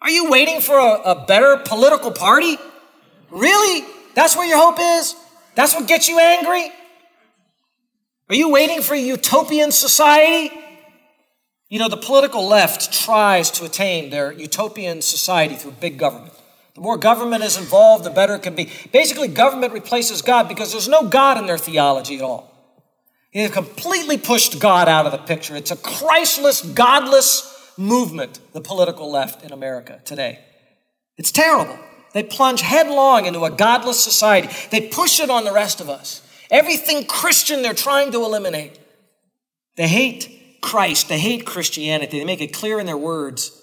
Are 0.00 0.10
you 0.10 0.30
waiting 0.30 0.60
for 0.60 0.78
a, 0.78 1.12
a 1.12 1.24
better 1.26 1.56
political 1.56 2.10
party? 2.10 2.58
Really? 3.30 3.84
That's 4.14 4.36
where 4.36 4.46
your 4.46 4.58
hope 4.58 4.78
is? 4.78 5.16
That's 5.54 5.74
what 5.74 5.88
gets 5.88 6.08
you 6.08 6.18
angry? 6.18 6.70
Are 8.28 8.34
you 8.34 8.50
waiting 8.50 8.82
for 8.82 8.94
a 8.94 8.98
utopian 8.98 9.72
society? 9.72 10.54
You 11.68 11.78
know, 11.78 11.88
the 11.88 11.96
political 11.96 12.46
left 12.46 12.92
tries 12.92 13.50
to 13.52 13.64
attain 13.64 14.10
their 14.10 14.32
utopian 14.32 15.02
society 15.02 15.56
through 15.56 15.72
big 15.72 15.98
government. 15.98 16.32
The 16.74 16.80
more 16.80 16.96
government 16.96 17.44
is 17.44 17.56
involved, 17.56 18.04
the 18.04 18.10
better 18.10 18.34
it 18.34 18.42
can 18.42 18.54
be. 18.54 18.68
Basically, 18.92 19.28
government 19.28 19.72
replaces 19.72 20.22
God 20.22 20.48
because 20.48 20.72
there's 20.72 20.88
no 20.88 21.08
God 21.08 21.38
in 21.38 21.46
their 21.46 21.58
theology 21.58 22.16
at 22.16 22.22
all. 22.22 22.52
They've 23.32 23.50
completely 23.50 24.18
pushed 24.18 24.60
God 24.60 24.88
out 24.88 25.06
of 25.06 25.12
the 25.12 25.18
picture. 25.18 25.56
It's 25.56 25.70
a 25.70 25.76
Christless, 25.76 26.62
godless 26.62 27.53
movement, 27.76 28.40
the 28.52 28.60
political 28.60 29.10
left 29.10 29.44
in 29.44 29.52
America 29.52 30.00
today. 30.04 30.40
It's 31.16 31.30
terrible. 31.30 31.78
They 32.12 32.22
plunge 32.22 32.60
headlong 32.60 33.26
into 33.26 33.44
a 33.44 33.50
godless 33.50 34.00
society. 34.00 34.48
They 34.70 34.88
push 34.88 35.20
it 35.20 35.30
on 35.30 35.44
the 35.44 35.52
rest 35.52 35.80
of 35.80 35.90
us. 35.90 36.22
Everything 36.50 37.06
Christian 37.06 37.62
they're 37.62 37.74
trying 37.74 38.12
to 38.12 38.24
eliminate. 38.24 38.78
They 39.76 39.88
hate 39.88 40.60
Christ. 40.62 41.08
They 41.08 41.18
hate 41.18 41.44
Christianity. 41.44 42.18
They 42.18 42.24
make 42.24 42.40
it 42.40 42.52
clear 42.52 42.78
in 42.78 42.86
their 42.86 42.96
words. 42.96 43.60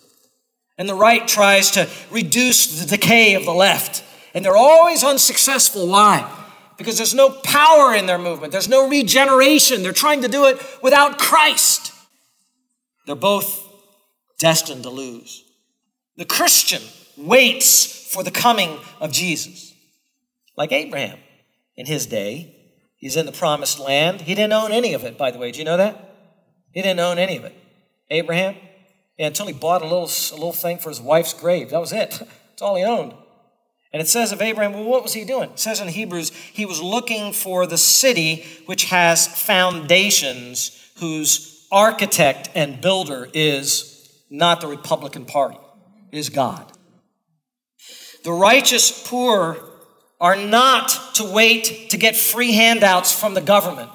And 0.78 0.90
the 0.90 0.96
right 0.96 1.28
tries 1.28 1.72
to 1.72 1.88
reduce 2.10 2.82
the 2.82 2.88
decay 2.88 3.36
of 3.36 3.46
the 3.46 3.54
left. 3.54 4.04
And 4.34 4.44
they're 4.44 4.58
always 4.58 5.04
unsuccessful. 5.04 5.88
Why? 5.88 6.30
Because 6.78 6.98
there's 6.98 7.14
no 7.14 7.30
power 7.30 7.94
in 7.94 8.06
their 8.06 8.18
movement, 8.18 8.52
there's 8.52 8.70
no 8.70 8.90
regeneration. 8.90 9.84
They're 9.84 9.94
trying 9.94 10.24
to 10.24 10.28
do 10.28 10.46
it 10.46 10.62
without 10.82 11.20
Christ. 11.20 11.94
They're 13.06 13.16
both 13.16 13.71
destined 14.42 14.84
to 14.84 14.90
lose. 14.90 15.44
The 16.18 16.26
Christian 16.26 16.82
waits 17.16 18.12
for 18.12 18.24
the 18.24 18.32
coming 18.32 18.80
of 19.00 19.12
Jesus. 19.12 19.74
Like 20.58 20.72
Abraham 20.72 21.20
in 21.76 21.86
his 21.86 22.08
day, 22.08 22.56
he's 22.98 23.16
in 23.16 23.28
the 23.28 23.32
promised 23.32 23.80
land. 23.80 24.22
He 24.22 24.34
didn't 24.34 24.54
own 24.54 24.72
any 24.72 24.94
of 24.94 25.06
it, 25.06 25.18
by 25.18 25.30
the 25.30 25.38
way. 25.38 25.52
Do 25.52 25.60
you 25.60 25.66
know 25.66 25.78
that? 25.78 26.16
He 26.74 26.82
didn't 26.82 27.00
own 27.00 27.20
any 27.20 27.38
of 27.38 27.46
it. 27.46 27.56
Abraham, 28.10 28.56
yeah, 29.18 29.28
until 29.28 29.46
he 29.46 29.54
bought 29.54 29.84
a 29.84 29.86
little, 29.86 30.10
a 30.10 30.34
little 30.34 30.52
thing 30.52 30.80
for 30.80 30.90
his 30.90 31.00
wife's 31.00 31.34
grave. 31.34 31.70
That 31.70 31.80
was 31.80 31.94
it. 31.94 32.10
That's 32.50 32.62
all 32.62 32.76
he 32.76 32.84
owned. 32.84 33.14
And 33.94 34.02
it 34.02 34.08
says 34.08 34.32
of 34.32 34.42
Abraham, 34.42 34.74
well, 34.74 34.86
what 34.86 35.04
was 35.04 35.14
he 35.14 35.24
doing? 35.24 35.52
It 35.52 35.60
says 35.60 35.82
in 35.82 35.90
Hebrews, 35.90 36.30
he 36.30 36.66
was 36.66 36.82
looking 36.82 37.34
for 37.34 37.68
the 37.68 37.78
city 37.78 38.46
which 38.66 38.86
has 38.86 39.28
foundations, 39.28 40.92
whose 40.98 41.68
architect 41.72 42.50
and 42.56 42.82
builder 42.82 43.30
is 43.34 43.91
not 44.32 44.62
the 44.62 44.68
Republican 44.68 45.26
Party, 45.26 45.60
is 46.12 46.30
God. 46.30 46.72
The 48.24 48.32
righteous 48.32 49.08
poor 49.08 49.58
are 50.20 50.36
not 50.36 51.16
to 51.16 51.24
wait 51.24 51.90
to 51.90 51.98
get 51.98 52.16
free 52.16 52.54
handouts 52.54 53.12
from 53.12 53.34
the 53.34 53.42
government. 53.42 53.92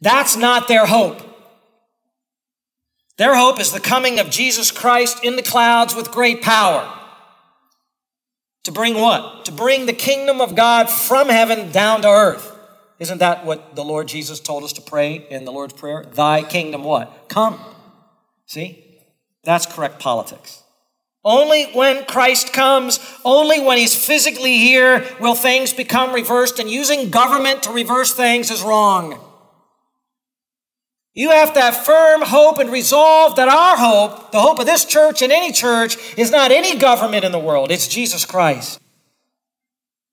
That's 0.00 0.36
not 0.36 0.66
their 0.66 0.86
hope. 0.86 1.20
Their 3.18 3.36
hope 3.36 3.60
is 3.60 3.70
the 3.70 3.80
coming 3.80 4.18
of 4.18 4.30
Jesus 4.30 4.70
Christ 4.70 5.22
in 5.22 5.36
the 5.36 5.42
clouds 5.42 5.94
with 5.94 6.10
great 6.10 6.42
power. 6.42 6.92
To 8.64 8.72
bring 8.72 8.94
what? 8.94 9.44
To 9.44 9.52
bring 9.52 9.86
the 9.86 9.92
kingdom 9.92 10.40
of 10.40 10.56
God 10.56 10.88
from 10.88 11.28
heaven 11.28 11.70
down 11.70 12.02
to 12.02 12.08
earth. 12.08 12.48
Isn't 12.98 13.18
that 13.18 13.44
what 13.44 13.76
the 13.76 13.84
Lord 13.84 14.08
Jesus 14.08 14.40
told 14.40 14.64
us 14.64 14.72
to 14.74 14.80
pray 14.80 15.26
in 15.30 15.44
the 15.44 15.52
Lord's 15.52 15.74
Prayer? 15.74 16.04
Thy 16.04 16.42
kingdom 16.42 16.84
what? 16.84 17.28
Come. 17.28 17.60
See? 18.46 19.00
That's 19.44 19.66
correct 19.66 19.98
politics. 19.98 20.62
Only 21.24 21.66
when 21.66 22.04
Christ 22.04 22.52
comes, 22.52 22.98
only 23.24 23.60
when 23.60 23.78
he's 23.78 23.94
physically 23.94 24.58
here, 24.58 25.06
will 25.20 25.36
things 25.36 25.72
become 25.72 26.12
reversed, 26.12 26.58
and 26.58 26.68
using 26.68 27.10
government 27.10 27.62
to 27.62 27.72
reverse 27.72 28.12
things 28.12 28.50
is 28.50 28.62
wrong. 28.62 29.20
You 31.14 31.30
have 31.30 31.52
to 31.54 31.60
have 31.60 31.76
firm 31.76 32.22
hope 32.22 32.58
and 32.58 32.72
resolve 32.72 33.36
that 33.36 33.48
our 33.48 33.76
hope, 33.76 34.32
the 34.32 34.40
hope 34.40 34.58
of 34.58 34.66
this 34.66 34.84
church 34.84 35.22
and 35.22 35.30
any 35.30 35.52
church, 35.52 35.96
is 36.16 36.30
not 36.30 36.50
any 36.50 36.78
government 36.78 37.24
in 37.24 37.32
the 37.32 37.38
world, 37.38 37.70
it's 37.70 37.86
Jesus 37.86 38.24
Christ. 38.24 38.80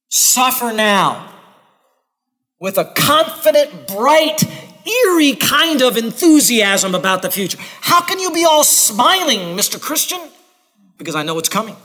Suffer 0.10 0.74
now 0.74 1.34
with 2.60 2.78
a 2.78 2.86
confident, 2.86 3.88
bright, 3.88 4.44
eerie 4.90 5.36
kind 5.36 5.82
of 5.82 5.98
enthusiasm 5.98 6.96
about 6.96 7.22
the 7.22 7.32
future. 7.32 7.58
How 7.82 8.02
can 8.02 8.20
you 8.20 8.32
be 8.32 8.46
all 8.46 8.64
smiling, 8.64 9.58
Mr. 9.58 9.80
Christian? 9.80 10.20
because 11.00 11.16
I 11.16 11.24
know 11.24 11.40
it's 11.40 11.50
coming. 11.50 11.76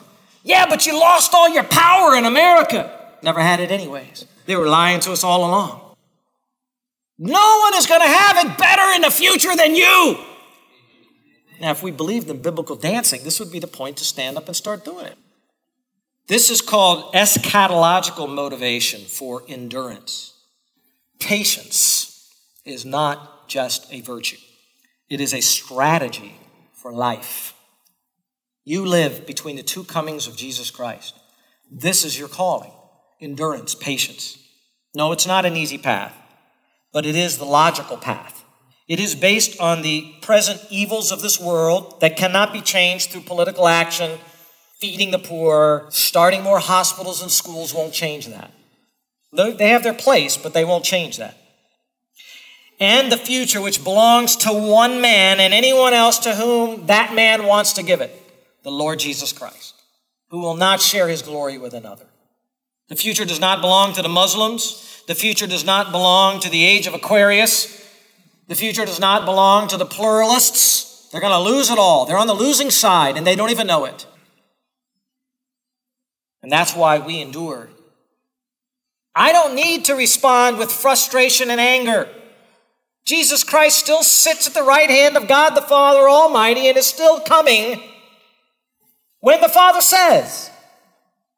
Yeah, 0.43 0.67
but 0.69 0.85
you 0.85 0.93
lost 1.01 1.33
all 1.33 1.49
your 1.49 1.65
power 1.65 2.15
in 2.17 2.27
America. 2.27 3.01
Never 3.23 3.41
had 3.41 3.61
it 3.61 3.71
anyways. 3.71 4.27
They 4.45 4.57
were 4.57 4.69
lying 4.69 5.01
to 5.01 5.13
us 5.13 5.25
all 5.25 5.49
along. 5.49 5.81
No 7.17 7.61
one 7.61 7.75
is 7.77 7.87
going 7.87 8.03
to 8.03 8.07
have 8.07 8.45
it 8.45 8.59
better 8.59 8.95
in 8.97 9.01
the 9.01 9.11
future 9.11 9.57
than 9.57 9.75
you. 9.75 10.19
Now, 11.61 11.71
if 11.71 11.83
we 11.83 11.93
believed 11.93 12.29
in 12.29 12.43
biblical 12.43 12.77
dancing, 12.77 13.23
this 13.23 13.41
would 13.41 13.53
be 13.53 13.61
the 13.61 13.69
point 13.69 13.97
to 13.99 14.05
stand 14.05 14.37
up 14.37 14.49
and 14.49 14.57
start 14.57 14.85
doing 14.85 15.07
it. 15.07 15.17
This 16.27 16.51
is 16.51 16.61
called 16.61 17.15
eschatological 17.15 18.29
motivation 18.29 19.03
for 19.03 19.45
endurance. 19.49 20.35
Patience 21.21 22.14
is 22.65 22.85
not 22.85 23.49
just 23.49 23.93
a 23.93 24.01
virtue, 24.01 24.39
it 25.09 25.21
is 25.21 25.35
a 25.35 25.41
strategy 25.41 26.37
for 26.73 26.93
life. 26.93 27.55
You 28.65 28.87
live 28.87 29.27
between 29.27 29.57
the 29.57 29.63
two 29.63 29.85
comings 29.85 30.27
of 30.27 30.37
Jesus 30.37 30.71
Christ. 30.71 31.15
This 31.71 32.05
is 32.05 32.19
your 32.19 32.29
calling 32.29 32.73
endurance, 33.21 33.75
patience. 33.75 34.39
No, 34.95 35.13
it's 35.13 35.27
not 35.27 35.47
an 35.47 35.57
easy 35.57 35.79
path, 35.79 36.15
but 36.93 37.07
it 37.07 37.17
is 37.17 37.39
the 37.39 37.45
logical 37.45 37.97
path. 37.97 38.45
It 38.87 39.01
is 39.01 39.15
based 39.15 39.59
on 39.61 39.83
the 39.83 40.15
present 40.21 40.61
evils 40.71 41.11
of 41.11 41.23
this 41.23 41.41
world 41.41 42.01
that 42.01 42.17
cannot 42.17 42.53
be 42.53 42.61
changed 42.61 43.11
through 43.11 43.23
political 43.23 43.67
action, 43.67 44.19
feeding 44.79 45.11
the 45.11 45.19
poor, 45.19 45.87
starting 45.91 46.43
more 46.43 46.59
hospitals 46.59 47.23
and 47.23 47.31
schools 47.31 47.73
won't 47.73 47.95
change 47.95 48.27
that. 48.27 48.51
They 49.33 49.69
have 49.69 49.83
their 49.83 49.95
place, 49.95 50.37
but 50.37 50.53
they 50.53 50.65
won't 50.65 50.85
change 50.85 51.17
that. 51.17 51.37
And 52.85 53.11
the 53.11 53.17
future, 53.17 53.63
which 53.63 53.83
belongs 53.83 54.37
to 54.37 54.53
one 54.53 55.01
man 55.01 55.41
and 55.41 55.55
anyone 55.55 55.95
else 55.95 56.19
to 56.19 56.35
whom 56.35 56.85
that 56.89 57.15
man 57.15 57.47
wants 57.47 57.73
to 57.73 57.83
give 57.83 58.03
it 58.03 58.13
the 58.63 58.71
Lord 58.71 58.99
Jesus 58.99 59.33
Christ, 59.33 59.81
who 60.29 60.41
will 60.41 60.55
not 60.55 60.83
share 60.83 61.09
his 61.09 61.23
glory 61.23 61.57
with 61.57 61.73
another. 61.73 62.05
The 62.89 62.95
future 62.95 63.25
does 63.25 63.41
not 63.41 63.63
belong 63.63 63.95
to 63.95 64.03
the 64.03 64.11
Muslims. 64.11 65.03
The 65.09 65.15
future 65.15 65.47
does 65.47 65.65
not 65.65 65.93
belong 65.93 66.41
to 66.41 66.51
the 66.51 66.63
age 66.63 66.87
of 66.87 66.93
Aquarius. 66.93 67.83
The 68.49 68.55
future 68.55 68.85
does 68.85 69.01
not 69.01 69.25
belong 69.25 69.69
to 69.69 69.79
the 69.79 69.87
pluralists. 69.87 71.09
They're 71.09 71.23
going 71.23 71.33
to 71.33 71.51
lose 71.51 71.71
it 71.71 71.79
all. 71.79 72.05
They're 72.05 72.19
on 72.19 72.27
the 72.27 72.35
losing 72.35 72.71
side 72.71 73.17
and 73.17 73.27
they 73.27 73.35
don't 73.35 73.51
even 73.51 73.67
know 73.67 73.87
it. 73.87 74.07
And 76.43 76.53
that's 76.53 76.77
why 76.77 76.99
we 76.99 77.23
endure. 77.23 77.71
I 79.15 79.33
don't 79.33 79.55
need 79.55 79.87
to 79.87 79.95
respond 79.95 80.59
with 80.59 80.71
frustration 80.71 81.49
and 81.49 81.59
anger. 81.59 82.11
Jesus 83.05 83.45
Christ 83.45 83.79
still 83.79 84.03
sits 84.03 84.47
at 84.47 84.55
the 84.55 84.63
right 84.63 84.89
hand 84.89 85.17
of 85.17 85.29
God 85.29 85.51
the 85.51 85.63
Father 85.63 86.09
Almighty 86.09 86.69
and 86.69 86.77
is 86.77 86.87
still 86.87 87.21
coming 87.21 87.83
when 89.21 89.41
the 89.41 89.49
Father 89.49 89.83
says, 89.83 90.51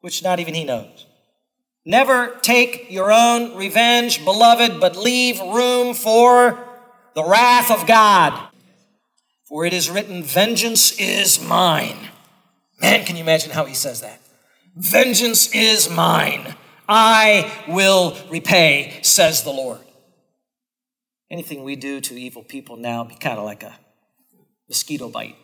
which 0.01 0.23
not 0.23 0.39
even 0.39 0.53
He 0.53 0.63
knows. 0.63 1.05
Never 1.85 2.35
take 2.41 2.91
your 2.91 3.11
own 3.11 3.55
revenge, 3.55 4.23
beloved, 4.25 4.79
but 4.79 4.97
leave 4.97 5.39
room 5.39 5.93
for 5.93 6.59
the 7.15 7.23
wrath 7.23 7.71
of 7.71 7.87
God. 7.87 8.49
For 9.45 9.65
it 9.65 9.71
is 9.71 9.89
written, 9.89 10.21
Vengeance 10.21 10.91
is 10.99 11.41
mine. 11.41 12.09
Man, 12.81 13.05
can 13.05 13.15
you 13.15 13.21
imagine 13.21 13.51
how 13.51 13.63
he 13.63 13.73
says 13.73 14.01
that? 14.01 14.19
Vengeance 14.75 15.53
is 15.55 15.89
mine. 15.89 16.55
I 16.89 17.63
will 17.67 18.17
repay, 18.29 18.99
says 19.01 19.43
the 19.43 19.51
Lord. 19.51 19.79
Anything 21.29 21.63
we 21.63 21.75
do 21.75 21.99
to 22.01 22.19
evil 22.19 22.43
people 22.43 22.77
now 22.77 23.03
be 23.03 23.15
kind 23.15 23.37
of 23.37 23.43
like 23.43 23.63
a 23.63 23.77
mosquito 24.69 25.09
bite. 25.09 25.35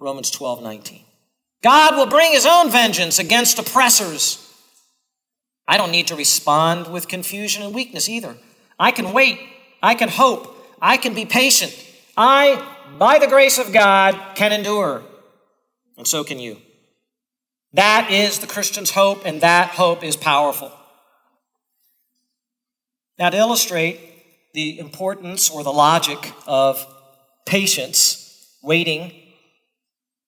Romans 0.00 0.30
12, 0.30 0.62
19. 0.62 1.04
God 1.62 1.96
will 1.96 2.06
bring 2.06 2.32
his 2.32 2.46
own 2.46 2.70
vengeance 2.70 3.18
against 3.18 3.58
oppressors. 3.58 4.44
I 5.66 5.76
don't 5.76 5.90
need 5.90 6.06
to 6.06 6.16
respond 6.16 6.88
with 6.92 7.08
confusion 7.08 7.62
and 7.62 7.74
weakness 7.74 8.08
either. 8.08 8.36
I 8.78 8.90
can 8.90 9.12
wait. 9.12 9.38
I 9.82 9.94
can 9.94 10.08
hope. 10.08 10.54
I 10.80 10.96
can 10.96 11.14
be 11.14 11.24
patient. 11.24 11.74
I, 12.16 12.64
by 12.98 13.18
the 13.18 13.26
grace 13.26 13.58
of 13.58 13.72
God, 13.72 14.18
can 14.34 14.52
endure. 14.52 15.02
And 15.96 16.06
so 16.06 16.24
can 16.24 16.38
you. 16.38 16.58
That 17.74 18.10
is 18.10 18.38
the 18.38 18.46
Christian's 18.46 18.90
hope, 18.90 19.26
and 19.26 19.40
that 19.42 19.70
hope 19.70 20.02
is 20.02 20.16
powerful. 20.16 20.72
Now, 23.18 23.30
to 23.30 23.36
illustrate 23.36 24.00
the 24.54 24.78
importance 24.78 25.50
or 25.50 25.62
the 25.62 25.72
logic 25.72 26.32
of 26.46 26.86
patience, 27.46 28.56
waiting, 28.62 29.12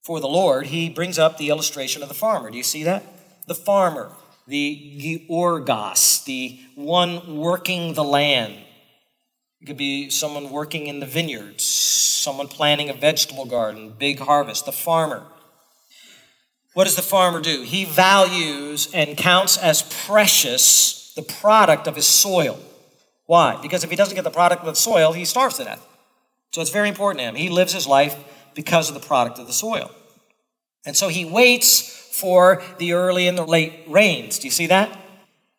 for 0.02 0.20
the 0.20 0.28
Lord, 0.28 0.66
he 0.66 0.88
brings 0.88 1.18
up 1.18 1.38
the 1.38 1.50
illustration 1.50 2.02
of 2.02 2.08
the 2.08 2.14
farmer. 2.14 2.50
Do 2.50 2.56
you 2.56 2.62
see 2.62 2.84
that? 2.84 3.04
The 3.46 3.54
farmer, 3.54 4.12
the 4.46 5.24
georgos, 5.28 6.24
the 6.24 6.58
one 6.74 7.36
working 7.36 7.94
the 7.94 8.04
land. 8.04 8.54
It 9.60 9.66
could 9.66 9.76
be 9.76 10.08
someone 10.08 10.50
working 10.50 10.86
in 10.86 11.00
the 11.00 11.06
vineyards, 11.06 11.64
someone 11.64 12.48
planting 12.48 12.88
a 12.88 12.94
vegetable 12.94 13.44
garden, 13.44 13.94
big 13.98 14.18
harvest, 14.18 14.64
the 14.64 14.72
farmer. 14.72 15.26
What 16.72 16.84
does 16.84 16.96
the 16.96 17.02
farmer 17.02 17.40
do? 17.40 17.62
He 17.62 17.84
values 17.84 18.90
and 18.94 19.16
counts 19.16 19.58
as 19.58 19.82
precious 20.06 21.12
the 21.14 21.22
product 21.22 21.86
of 21.86 21.96
his 21.96 22.06
soil. 22.06 22.58
Why? 23.30 23.60
Because 23.62 23.84
if 23.84 23.90
he 23.90 23.94
doesn't 23.94 24.16
get 24.16 24.24
the 24.24 24.30
product 24.32 24.62
of 24.62 24.66
the 24.66 24.74
soil, 24.74 25.12
he 25.12 25.24
starves 25.24 25.58
to 25.58 25.64
death. 25.64 25.86
So 26.50 26.60
it's 26.60 26.72
very 26.72 26.88
important 26.88 27.20
to 27.20 27.26
him. 27.26 27.36
He 27.36 27.48
lives 27.48 27.72
his 27.72 27.86
life 27.86 28.16
because 28.56 28.88
of 28.88 28.94
the 29.00 29.06
product 29.06 29.38
of 29.38 29.46
the 29.46 29.52
soil. 29.52 29.92
And 30.84 30.96
so 30.96 31.06
he 31.06 31.24
waits 31.24 32.10
for 32.12 32.60
the 32.78 32.94
early 32.94 33.28
and 33.28 33.38
the 33.38 33.44
late 33.46 33.84
rains. 33.86 34.40
Do 34.40 34.48
you 34.48 34.50
see 34.50 34.66
that? 34.66 34.98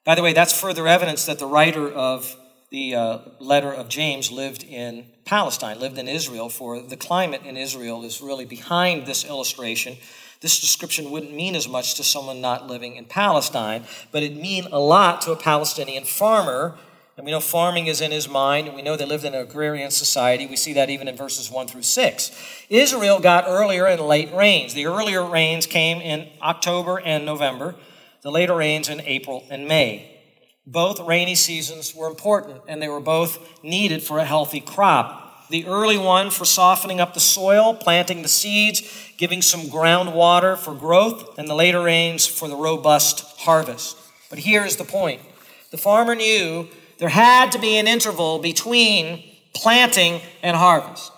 By 0.03 0.15
the 0.15 0.21
way, 0.21 0.33
that's 0.33 0.51
further 0.51 0.85
evidence 0.85 1.25
that 1.27 1.39
the 1.39 1.45
writer 1.45 1.89
of 1.89 2.35
the 2.71 2.93
uh, 2.93 3.19
letter 3.39 3.71
of 3.71 3.87
James 3.87 4.33
lived 4.33 4.65
in 4.65 5.05
Palestine, 5.23 5.79
lived 5.79 5.97
in 5.97 6.09
Israel, 6.09 6.49
for 6.49 6.81
the 6.81 6.97
climate 6.97 7.43
in 7.45 7.55
Israel 7.55 8.03
is 8.03 8.19
really 8.19 8.43
behind 8.43 9.05
this 9.05 9.23
illustration. 9.23 9.95
This 10.41 10.59
description 10.59 11.09
wouldn't 11.09 11.33
mean 11.33 11.55
as 11.55 11.69
much 11.69 11.95
to 11.95 12.03
someone 12.03 12.41
not 12.41 12.67
living 12.67 12.97
in 12.97 13.05
Palestine, 13.05 13.85
but 14.11 14.23
it'd 14.23 14.35
mean 14.35 14.67
a 14.73 14.79
lot 14.79 15.21
to 15.21 15.31
a 15.31 15.37
Palestinian 15.37 16.03
farmer. 16.03 16.77
And 17.21 17.25
we 17.27 17.31
know 17.33 17.39
farming 17.39 17.85
is 17.85 18.01
in 18.01 18.09
his 18.09 18.27
mind, 18.27 18.65
and 18.65 18.75
we 18.75 18.81
know 18.81 18.97
they 18.97 19.05
lived 19.05 19.25
in 19.25 19.35
an 19.35 19.41
agrarian 19.43 19.91
society. 19.91 20.47
We 20.47 20.55
see 20.55 20.73
that 20.73 20.89
even 20.89 21.07
in 21.07 21.15
verses 21.15 21.51
1 21.51 21.67
through 21.67 21.83
6. 21.83 22.31
Israel 22.67 23.19
got 23.19 23.43
earlier 23.47 23.85
and 23.85 24.01
late 24.01 24.33
rains. 24.33 24.73
The 24.73 24.87
earlier 24.87 25.23
rains 25.23 25.67
came 25.67 26.01
in 26.01 26.27
October 26.41 26.99
and 26.99 27.23
November, 27.23 27.75
the 28.23 28.31
later 28.31 28.55
rains 28.55 28.89
in 28.89 29.01
April 29.01 29.45
and 29.51 29.67
May. 29.67 30.19
Both 30.65 30.99
rainy 30.99 31.35
seasons 31.35 31.93
were 31.93 32.07
important, 32.07 32.61
and 32.67 32.81
they 32.81 32.87
were 32.87 32.99
both 32.99 33.63
needed 33.63 34.01
for 34.01 34.17
a 34.17 34.25
healthy 34.25 34.59
crop 34.59 35.19
the 35.51 35.67
early 35.67 35.97
one 35.97 36.31
for 36.31 36.45
softening 36.45 36.99
up 36.99 37.13
the 37.13 37.19
soil, 37.19 37.75
planting 37.75 38.23
the 38.23 38.29
seeds, 38.29 38.81
giving 39.17 39.41
some 39.43 39.63
groundwater 39.63 40.57
for 40.57 40.73
growth, 40.73 41.37
and 41.37 41.47
the 41.47 41.53
later 41.53 41.83
rains 41.83 42.25
for 42.25 42.47
the 42.47 42.55
robust 42.55 43.37
harvest. 43.41 43.97
But 44.29 44.39
here's 44.39 44.77
the 44.77 44.85
point 44.85 45.21
the 45.69 45.77
farmer 45.77 46.15
knew 46.15 46.67
there 47.01 47.09
had 47.09 47.51
to 47.53 47.59
be 47.59 47.77
an 47.77 47.87
interval 47.87 48.37
between 48.37 49.23
planting 49.55 50.21
and 50.43 50.55
harvest. 50.55 51.11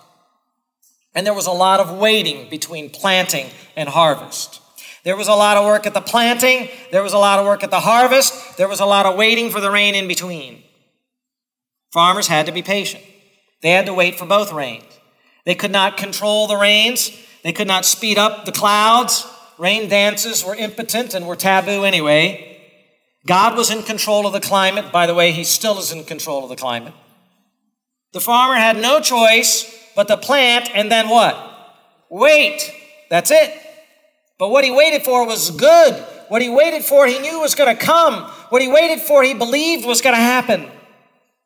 And 1.14 1.26
there 1.26 1.34
was 1.34 1.46
a 1.46 1.52
lot 1.52 1.78
of 1.78 1.98
waiting 1.98 2.48
between 2.48 2.88
planting 2.88 3.50
and 3.76 3.86
harvest. 3.90 4.62
There 5.04 5.14
was 5.14 5.28
a 5.28 5.34
lot 5.34 5.58
of 5.58 5.66
work 5.66 5.86
at 5.86 5.92
the 5.92 6.00
planting, 6.00 6.70
there 6.90 7.02
was 7.02 7.12
a 7.12 7.18
lot 7.18 7.38
of 7.38 7.44
work 7.44 7.62
at 7.62 7.70
the 7.70 7.80
harvest, 7.80 8.56
there 8.56 8.66
was 8.66 8.80
a 8.80 8.86
lot 8.86 9.04
of 9.04 9.16
waiting 9.16 9.50
for 9.50 9.60
the 9.60 9.70
rain 9.70 9.94
in 9.94 10.08
between. 10.08 10.62
Farmers 11.92 12.28
had 12.28 12.46
to 12.46 12.52
be 12.52 12.62
patient. 12.62 13.04
They 13.60 13.72
had 13.72 13.84
to 13.84 13.92
wait 13.92 14.14
for 14.14 14.24
both 14.24 14.54
rains. 14.54 14.84
They 15.44 15.54
could 15.54 15.70
not 15.70 15.98
control 15.98 16.46
the 16.46 16.56
rains, 16.56 17.10
they 17.42 17.52
could 17.52 17.68
not 17.68 17.84
speed 17.84 18.16
up 18.16 18.46
the 18.46 18.52
clouds. 18.52 19.26
Rain 19.58 19.90
dances 19.90 20.42
were 20.42 20.56
impotent 20.56 21.12
and 21.12 21.26
were 21.26 21.36
taboo 21.36 21.84
anyway. 21.84 22.53
God 23.26 23.56
was 23.56 23.70
in 23.70 23.82
control 23.82 24.26
of 24.26 24.32
the 24.32 24.40
climate. 24.40 24.92
By 24.92 25.06
the 25.06 25.14
way, 25.14 25.32
He 25.32 25.44
still 25.44 25.78
is 25.78 25.92
in 25.92 26.04
control 26.04 26.42
of 26.42 26.48
the 26.50 26.56
climate. 26.56 26.94
The 28.12 28.20
farmer 28.20 28.54
had 28.54 28.76
no 28.76 29.00
choice 29.00 29.72
but 29.96 30.08
to 30.08 30.16
plant 30.16 30.70
and 30.74 30.90
then 30.90 31.08
what? 31.08 31.36
Wait. 32.10 32.70
That's 33.10 33.30
it. 33.30 33.52
But 34.38 34.50
what 34.50 34.64
he 34.64 34.70
waited 34.70 35.02
for 35.02 35.26
was 35.26 35.50
good. 35.50 35.94
What 36.28 36.42
he 36.42 36.48
waited 36.48 36.84
for, 36.84 37.06
he 37.06 37.18
knew 37.18 37.40
was 37.40 37.54
going 37.54 37.76
to 37.76 37.80
come. 37.80 38.24
What 38.48 38.62
he 38.62 38.68
waited 38.68 39.00
for, 39.00 39.22
he 39.22 39.34
believed 39.34 39.86
was 39.86 40.00
going 40.00 40.16
to 40.16 40.20
happen 40.20 40.70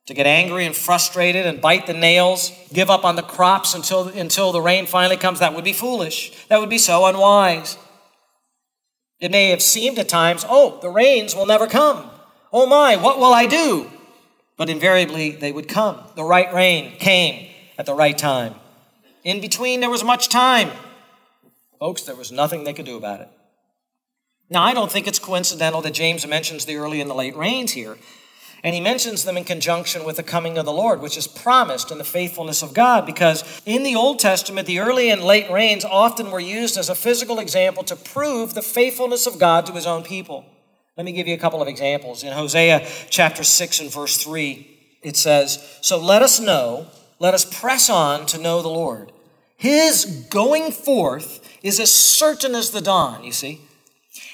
to 0.07 0.15
get 0.15 0.27
angry 0.27 0.65
and 0.65 0.75
frustrated 0.75 1.45
and 1.45 1.61
bite 1.61 1.87
the 1.87 1.93
nails, 1.93 2.51
give 2.73 2.89
up 2.89 3.05
on 3.05 3.17
the 3.17 3.23
crops 3.23 3.75
until, 3.75 4.09
until 4.09 4.53
the 4.53 4.61
rain 4.61 4.87
finally 4.87 5.19
comes, 5.19 5.41
that 5.41 5.55
would 5.55 5.65
be 5.65 5.75
foolish. 5.75 6.33
That 6.49 6.61
would 6.61 6.71
be 6.71 6.79
so 6.79 7.05
unwise. 7.05 7.77
It 9.21 9.31
may 9.31 9.51
have 9.51 9.63
seemed 9.63 9.99
at 9.99 10.09
times, 10.09 10.45
oh, 10.49 10.79
the 10.81 10.91
rains 10.91 11.35
will 11.35 11.47
never 11.47 11.67
come. 11.67 12.11
Oh 12.53 12.67
my, 12.67 12.97
what 12.97 13.19
will 13.19 13.35
I 13.35 13.47
do? 13.47 13.91
But 14.57 14.71
invariably, 14.71 15.31
they 15.31 15.53
would 15.53 15.69
come. 15.69 16.01
The 16.15 16.25
right 16.25 16.53
rain 16.53 16.97
came 16.99 17.51
at 17.77 17.87
the 17.87 17.95
right 17.95 18.17
time. 18.17 18.55
In 19.25 19.41
between, 19.41 19.81
there 19.81 19.91
was 19.91 20.05
much 20.05 20.29
time. 20.29 20.71
Folks, 21.79 22.03
there 22.03 22.17
was 22.17 22.33
nothing 22.33 22.65
they 22.65 22.73
could 22.73 22.87
do 22.87 22.97
about 22.97 23.21
it. 23.21 23.29
Now, 24.51 24.63
I 24.63 24.73
don't 24.73 24.91
think 24.91 25.07
it's 25.07 25.19
coincidental 25.19 25.83
that 25.83 25.93
James 25.95 26.27
mentions 26.27 26.65
the 26.65 26.77
early 26.77 27.01
and 27.01 27.11
the 27.11 27.15
late 27.15 27.37
rains 27.37 27.73
here. 27.73 27.99
And 28.65 28.75
he 28.75 28.81
mentions 28.81 29.23
them 29.25 29.37
in 29.37 29.45
conjunction 29.45 30.05
with 30.05 30.17
the 30.17 30.23
coming 30.23 30.59
of 30.59 30.65
the 30.65 30.73
Lord, 30.73 31.01
which 31.01 31.17
is 31.17 31.29
promised 31.29 31.93
in 31.93 31.99
the 31.99 32.05
faithfulness 32.05 32.61
of 32.63 32.75
God, 32.75 33.07
because 33.07 33.45
in 33.65 33.85
the 33.85 33.95
Old 33.95 34.19
Testament, 34.19 34.67
the 34.67 34.81
early 34.81 35.11
and 35.11 35.23
late 35.23 35.49
rains 35.51 35.85
often 35.85 36.31
were 36.31 36.41
used 36.41 36.77
as 36.77 36.89
a 36.89 36.95
physical 36.95 37.39
example 37.39 37.85
to 37.85 37.95
prove 37.95 38.55
the 38.55 38.63
faithfulness 38.63 39.27
of 39.27 39.39
God 39.39 39.65
to 39.67 39.73
his 39.73 39.87
own 39.87 40.03
people. 40.03 40.45
Let 40.97 41.05
me 41.05 41.13
give 41.13 41.29
you 41.29 41.35
a 41.35 41.39
couple 41.39 41.63
of 41.63 41.69
examples. 41.69 42.25
In 42.25 42.33
Hosea 42.33 42.85
chapter 43.09 43.45
6 43.45 43.81
and 43.81 43.93
verse 43.93 44.17
3, 44.17 44.67
it 45.03 45.17
says, 45.17 45.79
So 45.81 45.97
let 45.97 46.23
us 46.23 46.41
know, 46.41 46.89
let 47.21 47.35
us 47.35 47.45
press 47.45 47.89
on 47.89 48.27
to 48.27 48.39
know 48.39 48.61
the 48.61 48.69
Lord. 48.69 49.13
His 49.57 50.27
going 50.29 50.73
forth 50.73 51.41
is 51.63 51.79
as 51.79 51.93
certain 51.93 52.57
as 52.57 52.73
the 52.73 52.81
dawn, 52.81 53.23
you 53.23 53.33
see. 53.33 53.61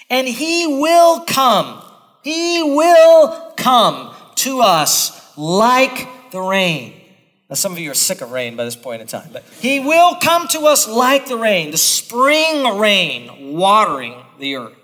And 0.08 0.26
he 0.26 0.66
will 0.66 1.20
come. 1.20 1.82
He 2.22 2.62
will 2.62 3.52
come 3.56 4.13
to 4.36 4.60
us 4.60 5.36
like 5.36 6.30
the 6.30 6.40
rain. 6.40 7.00
Now, 7.48 7.56
some 7.56 7.72
of 7.72 7.78
you 7.78 7.90
are 7.90 7.94
sick 7.94 8.20
of 8.20 8.32
rain 8.32 8.56
by 8.56 8.64
this 8.64 8.76
point 8.76 9.02
in 9.02 9.06
time, 9.06 9.28
but 9.32 9.44
He 9.60 9.78
will 9.78 10.16
come 10.16 10.48
to 10.48 10.60
us 10.60 10.88
like 10.88 11.28
the 11.28 11.36
rain, 11.36 11.70
the 11.70 11.76
spring 11.76 12.78
rain 12.78 13.54
watering 13.54 14.14
the 14.38 14.56
earth. 14.56 14.76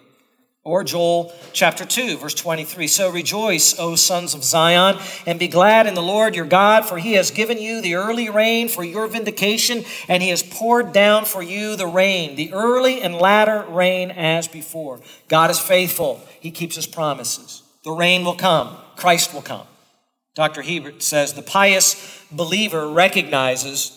Or 0.63 0.85
Joel 0.85 1.33
chapter 1.55 1.87
2, 1.87 2.19
verse 2.19 2.35
23. 2.35 2.87
So 2.87 3.11
rejoice, 3.11 3.79
O 3.79 3.95
sons 3.95 4.35
of 4.35 4.45
Zion, 4.45 4.99
and 5.27 5.39
be 5.39 5.49
glad 5.49 5.87
in 5.87 5.95
the 5.95 6.03
Lord 6.03 6.37
your 6.37 6.45
God, 6.45 6.85
for 6.85 6.99
he 6.99 7.15
has 7.15 7.31
given 7.31 7.59
you 7.59 7.81
the 7.81 7.95
early 7.95 8.29
rain 8.29 8.69
for 8.69 8.85
your 8.85 9.07
vindication, 9.07 9.85
and 10.07 10.23
he 10.23 10.29
has 10.29 10.43
poured 10.43 10.93
down 10.93 11.25
for 11.25 11.43
you 11.43 11.77
the 11.77 11.87
rain, 11.87 12.37
the 12.37 12.53
early 12.53 13.01
and 13.01 13.15
latter 13.15 13.65
rain 13.71 14.11
as 14.11 14.49
before. 14.49 15.01
God 15.29 15.51
is 15.51 15.59
faithful, 15.59 16.21
he 16.41 16.51
keeps 16.51 16.77
his 16.77 16.87
promises. 16.87 17.63
The 17.83 17.93
rain 17.93 18.25
will 18.25 18.37
come. 18.37 18.77
Christ 19.01 19.33
will 19.33 19.43
come. 19.43 19.67
Dr. 20.35 20.63
Hiebert 20.63 21.03
says 21.03 21.33
the 21.33 21.43
pious 21.43 22.23
believer 22.31 22.89
recognizes 22.89 23.97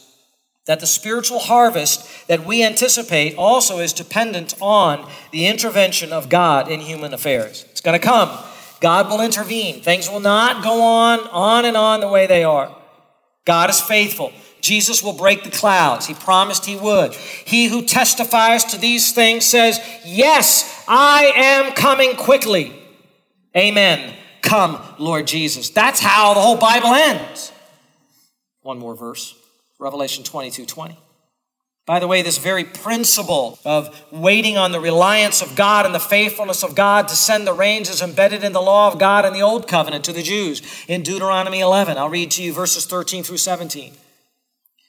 that 0.66 0.80
the 0.80 0.88
spiritual 0.88 1.40
harvest 1.40 2.28
that 2.28 2.46
we 2.46 2.64
anticipate 2.64 3.36
also 3.36 3.80
is 3.80 3.92
dependent 3.92 4.56
on 4.62 5.10
the 5.32 5.46
intervention 5.46 6.14
of 6.14 6.30
God 6.30 6.72
in 6.72 6.80
human 6.80 7.14
affairs. 7.14 7.66
It's 7.72 7.82
going 7.82 8.00
to 8.00 8.06
come. 8.06 8.30
God 8.80 9.10
will 9.10 9.22
intervene. 9.22 9.82
Things 9.82 10.10
will 10.10 10.22
not 10.22 10.64
go 10.64 10.82
on, 10.82 11.20
on 11.28 11.66
and 11.66 11.76
on 11.76 12.00
the 12.00 12.08
way 12.08 12.28
they 12.28 12.46
are. 12.46 12.74
God 13.46 13.70
is 13.70 13.82
faithful. 13.82 14.32
Jesus 14.62 15.04
will 15.04 15.14
break 15.14 15.44
the 15.44 15.52
clouds. 15.52 16.06
He 16.08 16.14
promised 16.14 16.66
he 16.66 16.78
would. 16.78 17.14
He 17.14 17.68
who 17.68 17.86
testifies 17.86 18.64
to 18.66 18.78
these 18.78 19.12
things 19.12 19.44
says, 19.44 19.82
Yes, 20.06 20.86
I 20.88 21.34
am 21.36 21.74
coming 21.74 22.16
quickly. 22.16 22.74
Amen. 23.56 24.16
Come, 24.44 24.80
Lord 25.00 25.26
Jesus. 25.26 25.70
That's 25.70 26.00
how 26.00 26.36
the 26.36 26.42
whole 26.42 26.58
Bible 26.58 26.94
ends. 26.94 27.52
One 28.62 28.78
more 28.78 28.96
verse 28.96 29.36
Revelation 29.80 30.24
22 30.24 30.66
20. 30.66 30.98
By 31.86 32.00
the 32.00 32.08
way, 32.08 32.22
this 32.22 32.38
very 32.38 32.64
principle 32.64 33.60
of 33.66 34.06
waiting 34.10 34.58
on 34.58 34.72
the 34.72 34.80
reliance 34.80 35.42
of 35.42 35.58
God 35.58 35.86
and 35.86 35.94
the 35.94 36.00
faithfulness 36.00 36.64
of 36.64 36.76
God 36.76 37.10
to 37.10 37.16
send 37.16 37.46
the 37.46 37.52
rains 37.52 37.90
is 37.90 38.02
embedded 38.02 38.42
in 38.42 38.54
the 38.54 38.62
law 38.62 38.90
of 38.90 38.98
God 38.98 39.26
in 39.26 39.34
the 39.34 39.42
Old 39.42 39.68
Covenant 39.68 40.06
to 40.06 40.14
the 40.14 40.22
Jews 40.22 40.62
in 40.88 41.04
Deuteronomy 41.04 41.60
11. 41.60 41.98
I'll 41.98 42.08
read 42.08 42.32
to 42.32 42.44
you 42.44 42.54
verses 42.54 42.86
13 42.86 43.24
through 43.24 43.38
17. 43.38 43.96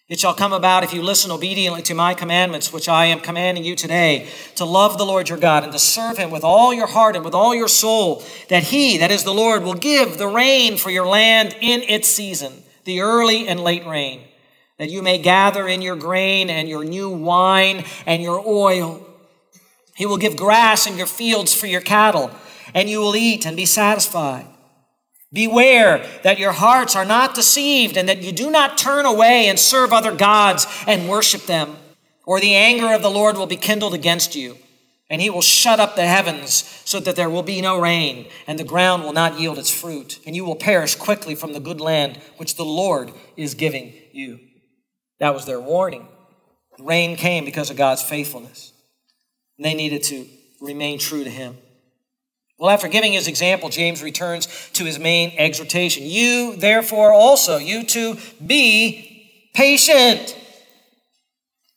It 0.06 0.20
shall 0.20 0.34
come 0.34 0.52
about 0.52 0.84
if 0.84 0.92
you 0.92 1.00
listen 1.00 1.30
obediently 1.30 1.80
to 1.82 1.94
my 1.94 2.12
commandments, 2.12 2.70
which 2.70 2.90
I 2.90 3.06
am 3.06 3.20
commanding 3.20 3.64
you 3.64 3.74
today, 3.74 4.28
to 4.56 4.66
love 4.66 4.98
the 4.98 5.06
Lord 5.06 5.30
your 5.30 5.38
God 5.38 5.64
and 5.64 5.72
to 5.72 5.78
serve 5.78 6.18
him 6.18 6.30
with 6.30 6.44
all 6.44 6.74
your 6.74 6.86
heart 6.86 7.16
and 7.16 7.24
with 7.24 7.32
all 7.32 7.54
your 7.54 7.68
soul, 7.68 8.22
that 8.50 8.64
he, 8.64 8.98
that 8.98 9.10
is 9.10 9.24
the 9.24 9.32
Lord, 9.32 9.62
will 9.62 9.72
give 9.72 10.18
the 10.18 10.28
rain 10.28 10.76
for 10.76 10.90
your 10.90 11.06
land 11.06 11.56
in 11.62 11.80
its 11.84 12.06
season, 12.06 12.52
the 12.84 13.00
early 13.00 13.48
and 13.48 13.60
late 13.60 13.86
rain, 13.86 14.20
that 14.76 14.90
you 14.90 15.00
may 15.00 15.16
gather 15.16 15.66
in 15.66 15.80
your 15.80 15.96
grain 15.96 16.50
and 16.50 16.68
your 16.68 16.84
new 16.84 17.08
wine 17.08 17.84
and 18.04 18.22
your 18.22 18.46
oil. 18.46 19.06
He 19.96 20.04
will 20.04 20.18
give 20.18 20.36
grass 20.36 20.86
in 20.86 20.98
your 20.98 21.06
fields 21.06 21.54
for 21.54 21.66
your 21.66 21.80
cattle, 21.80 22.30
and 22.74 22.90
you 22.90 22.98
will 22.98 23.16
eat 23.16 23.46
and 23.46 23.56
be 23.56 23.64
satisfied. 23.64 24.44
Beware 25.34 26.06
that 26.22 26.38
your 26.38 26.52
hearts 26.52 26.94
are 26.94 27.04
not 27.04 27.34
deceived 27.34 27.96
and 27.96 28.08
that 28.08 28.22
you 28.22 28.30
do 28.30 28.50
not 28.50 28.78
turn 28.78 29.04
away 29.04 29.48
and 29.48 29.58
serve 29.58 29.92
other 29.92 30.14
gods 30.14 30.66
and 30.86 31.08
worship 31.08 31.42
them, 31.42 31.76
or 32.24 32.40
the 32.40 32.54
anger 32.54 32.94
of 32.94 33.02
the 33.02 33.10
Lord 33.10 33.36
will 33.36 33.46
be 33.46 33.56
kindled 33.56 33.94
against 33.94 34.36
you, 34.36 34.56
and 35.10 35.20
he 35.20 35.28
will 35.28 35.42
shut 35.42 35.80
up 35.80 35.96
the 35.96 36.06
heavens 36.06 36.80
so 36.84 37.00
that 37.00 37.16
there 37.16 37.28
will 37.28 37.42
be 37.42 37.60
no 37.60 37.80
rain, 37.80 38.28
and 38.46 38.58
the 38.58 38.64
ground 38.64 39.02
will 39.02 39.12
not 39.12 39.40
yield 39.40 39.58
its 39.58 39.70
fruit, 39.70 40.20
and 40.24 40.36
you 40.36 40.44
will 40.44 40.54
perish 40.54 40.94
quickly 40.94 41.34
from 41.34 41.52
the 41.52 41.60
good 41.60 41.80
land 41.80 42.20
which 42.36 42.54
the 42.54 42.64
Lord 42.64 43.12
is 43.36 43.54
giving 43.54 43.92
you. 44.12 44.38
That 45.18 45.34
was 45.34 45.46
their 45.46 45.60
warning. 45.60 46.06
Rain 46.78 47.16
came 47.16 47.44
because 47.44 47.70
of 47.70 47.76
God's 47.76 48.02
faithfulness. 48.02 48.72
And 49.58 49.64
they 49.64 49.74
needed 49.74 50.04
to 50.04 50.26
remain 50.60 50.98
true 50.98 51.24
to 51.24 51.30
him. 51.30 51.56
Well, 52.58 52.70
after 52.70 52.88
giving 52.88 53.12
his 53.14 53.26
example, 53.26 53.68
James 53.68 54.02
returns 54.02 54.46
to 54.74 54.84
his 54.84 54.98
main 54.98 55.32
exhortation. 55.36 56.04
You, 56.06 56.56
therefore, 56.56 57.12
also, 57.12 57.58
you 57.58 57.84
too, 57.84 58.16
be 58.44 59.50
patient. 59.54 60.38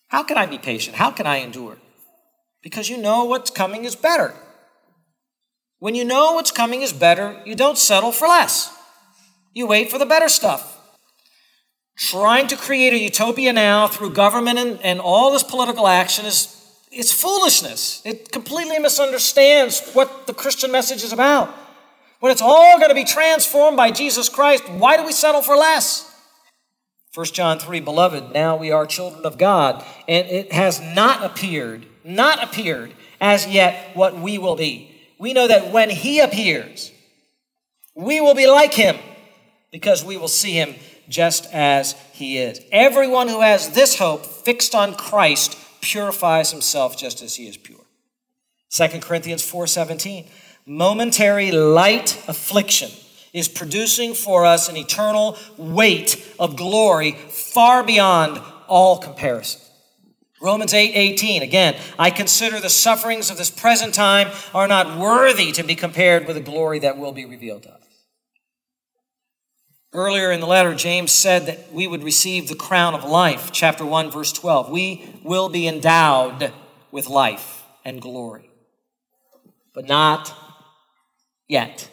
How 0.07 0.23
can 0.23 0.37
I 0.37 0.45
be 0.45 0.57
patient? 0.57 0.95
How 0.95 1.11
can 1.11 1.25
I 1.25 1.37
endure? 1.37 1.77
because 2.67 2.89
you 2.89 2.97
know 2.97 3.23
what's 3.23 3.49
coming 3.49 3.85
is 3.85 3.95
better. 3.95 4.33
When 5.79 5.95
you 5.95 6.03
know 6.03 6.33
what's 6.33 6.51
coming 6.51 6.81
is 6.81 6.91
better, 6.91 7.41
you 7.45 7.55
don't 7.55 7.77
settle 7.77 8.11
for 8.11 8.27
less. 8.27 8.75
You 9.53 9.67
wait 9.67 9.89
for 9.89 9.97
the 9.97 10.05
better 10.05 10.27
stuff. 10.27 10.77
Trying 11.97 12.47
to 12.47 12.57
create 12.57 12.91
a 12.91 12.99
utopia 12.99 13.53
now 13.53 13.87
through 13.87 14.11
government 14.11 14.59
and, 14.59 14.81
and 14.81 14.99
all 14.99 15.31
this 15.31 15.43
political 15.43 15.87
action 15.87 16.25
is 16.25 16.56
it's 16.97 17.13
foolishness. 17.13 18.01
It 18.03 18.31
completely 18.31 18.79
misunderstands 18.79 19.91
what 19.93 20.25
the 20.25 20.33
Christian 20.33 20.71
message 20.71 21.03
is 21.03 21.13
about. 21.13 21.53
When 22.19 22.31
it's 22.31 22.41
all 22.41 22.79
going 22.79 22.89
to 22.89 22.95
be 22.95 23.03
transformed 23.03 23.77
by 23.77 23.91
Jesus 23.91 24.29
Christ, 24.29 24.67
why 24.67 24.97
do 24.97 25.05
we 25.05 25.11
settle 25.11 25.43
for 25.43 25.55
less? 25.55 26.11
1 27.13 27.27
John 27.27 27.59
3, 27.59 27.81
beloved, 27.81 28.33
now 28.33 28.55
we 28.57 28.71
are 28.71 28.87
children 28.87 29.25
of 29.25 29.37
God, 29.37 29.85
and 30.07 30.27
it 30.27 30.51
has 30.51 30.81
not 30.81 31.23
appeared, 31.23 31.85
not 32.03 32.43
appeared 32.43 32.93
as 33.21 33.45
yet 33.45 33.95
what 33.95 34.19
we 34.19 34.39
will 34.39 34.55
be. 34.55 34.95
We 35.19 35.33
know 35.33 35.47
that 35.47 35.71
when 35.71 35.91
He 35.91 36.19
appears, 36.19 36.91
we 37.95 38.19
will 38.21 38.35
be 38.35 38.47
like 38.47 38.73
Him 38.73 38.97
because 39.71 40.03
we 40.03 40.17
will 40.17 40.27
see 40.27 40.53
Him 40.53 40.73
just 41.09 41.51
as 41.53 41.93
He 42.13 42.39
is. 42.39 42.59
Everyone 42.71 43.27
who 43.27 43.41
has 43.41 43.69
this 43.69 43.97
hope 43.97 44.25
fixed 44.25 44.73
on 44.73 44.95
Christ 44.95 45.55
purifies 45.87 46.51
himself 46.51 46.97
just 46.97 47.21
as 47.21 47.35
he 47.35 47.47
is 47.47 47.55
pure. 47.55 47.79
2 48.69 48.99
Corinthians 48.99 49.41
4:17 49.41 50.27
Momentary 50.65 51.51
light 51.51 52.21
affliction 52.27 52.91
is 53.31 53.47
producing 53.47 54.13
for 54.13 54.45
us 54.45 54.67
an 54.67 54.75
eternal 54.75 55.37
weight 55.55 56.35
of 56.37 56.57
glory 56.57 57.13
far 57.13 57.83
beyond 57.83 58.41
all 58.67 58.97
comparison. 58.97 59.61
Romans 60.41 60.73
8 60.73 60.91
18, 60.93 61.41
again, 61.41 61.75
I 61.97 62.09
consider 62.09 62.59
the 62.59 62.69
sufferings 62.69 63.31
of 63.31 63.37
this 63.37 63.49
present 63.49 63.93
time 63.93 64.27
are 64.53 64.67
not 64.67 64.99
worthy 64.99 65.53
to 65.53 65.63
be 65.63 65.73
compared 65.73 66.27
with 66.27 66.35
the 66.35 66.41
glory 66.41 66.79
that 66.79 66.97
will 66.97 67.13
be 67.13 67.25
revealed 67.25 67.63
to 67.63 67.73
us. 67.73 67.86
Earlier 69.97 70.31
in 70.31 70.41
the 70.41 70.45
letter, 70.45 70.75
James 70.75 71.11
said 71.11 71.47
that 71.47 71.73
we 71.73 71.87
would 71.87 72.03
receive 72.03 72.47
the 72.47 72.55
crown 72.55 72.93
of 72.93 73.03
life, 73.03 73.49
chapter 73.51 73.83
1, 73.83 74.11
verse 74.11 74.31
12. 74.31 74.69
We 74.69 75.03
will 75.23 75.49
be 75.49 75.67
endowed 75.67 76.53
with 76.91 77.09
life 77.09 77.63
and 77.83 77.99
glory, 77.99 78.47
but 79.73 79.87
not 79.87 80.31
yet. 81.47 81.89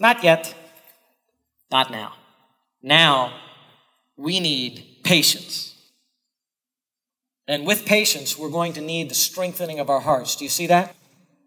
Not 0.00 0.24
yet. 0.24 0.52
Not 1.70 1.92
now. 1.92 2.14
Now, 2.82 3.32
we 4.16 4.40
need 4.40 4.84
patience. 5.04 5.76
And 7.46 7.64
with 7.64 7.86
patience, 7.86 8.36
we're 8.36 8.50
going 8.50 8.72
to 8.72 8.80
need 8.80 9.10
the 9.10 9.14
strengthening 9.14 9.78
of 9.78 9.88
our 9.88 10.00
hearts. 10.00 10.34
Do 10.34 10.42
you 10.44 10.50
see 10.50 10.66
that? 10.66 10.96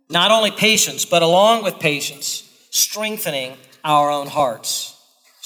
Not 0.10 0.32
only 0.32 0.52
patience, 0.52 1.04
but 1.04 1.22
along 1.22 1.65
with 1.65 1.80
patience, 1.80 2.50
strengthening 2.72 3.58
our 3.84 4.10
own 4.10 4.28
hearts. 4.28 4.95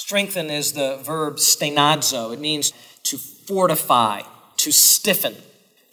Strengthen 0.06 0.50
is 0.50 0.74
the 0.74 0.98
verb 0.98 1.38
stenadzo. 1.38 2.34
It 2.34 2.40
means 2.42 2.74
to 3.04 3.18
fortify, 3.18 4.24
to 4.58 4.70
stiffen, 4.70 5.34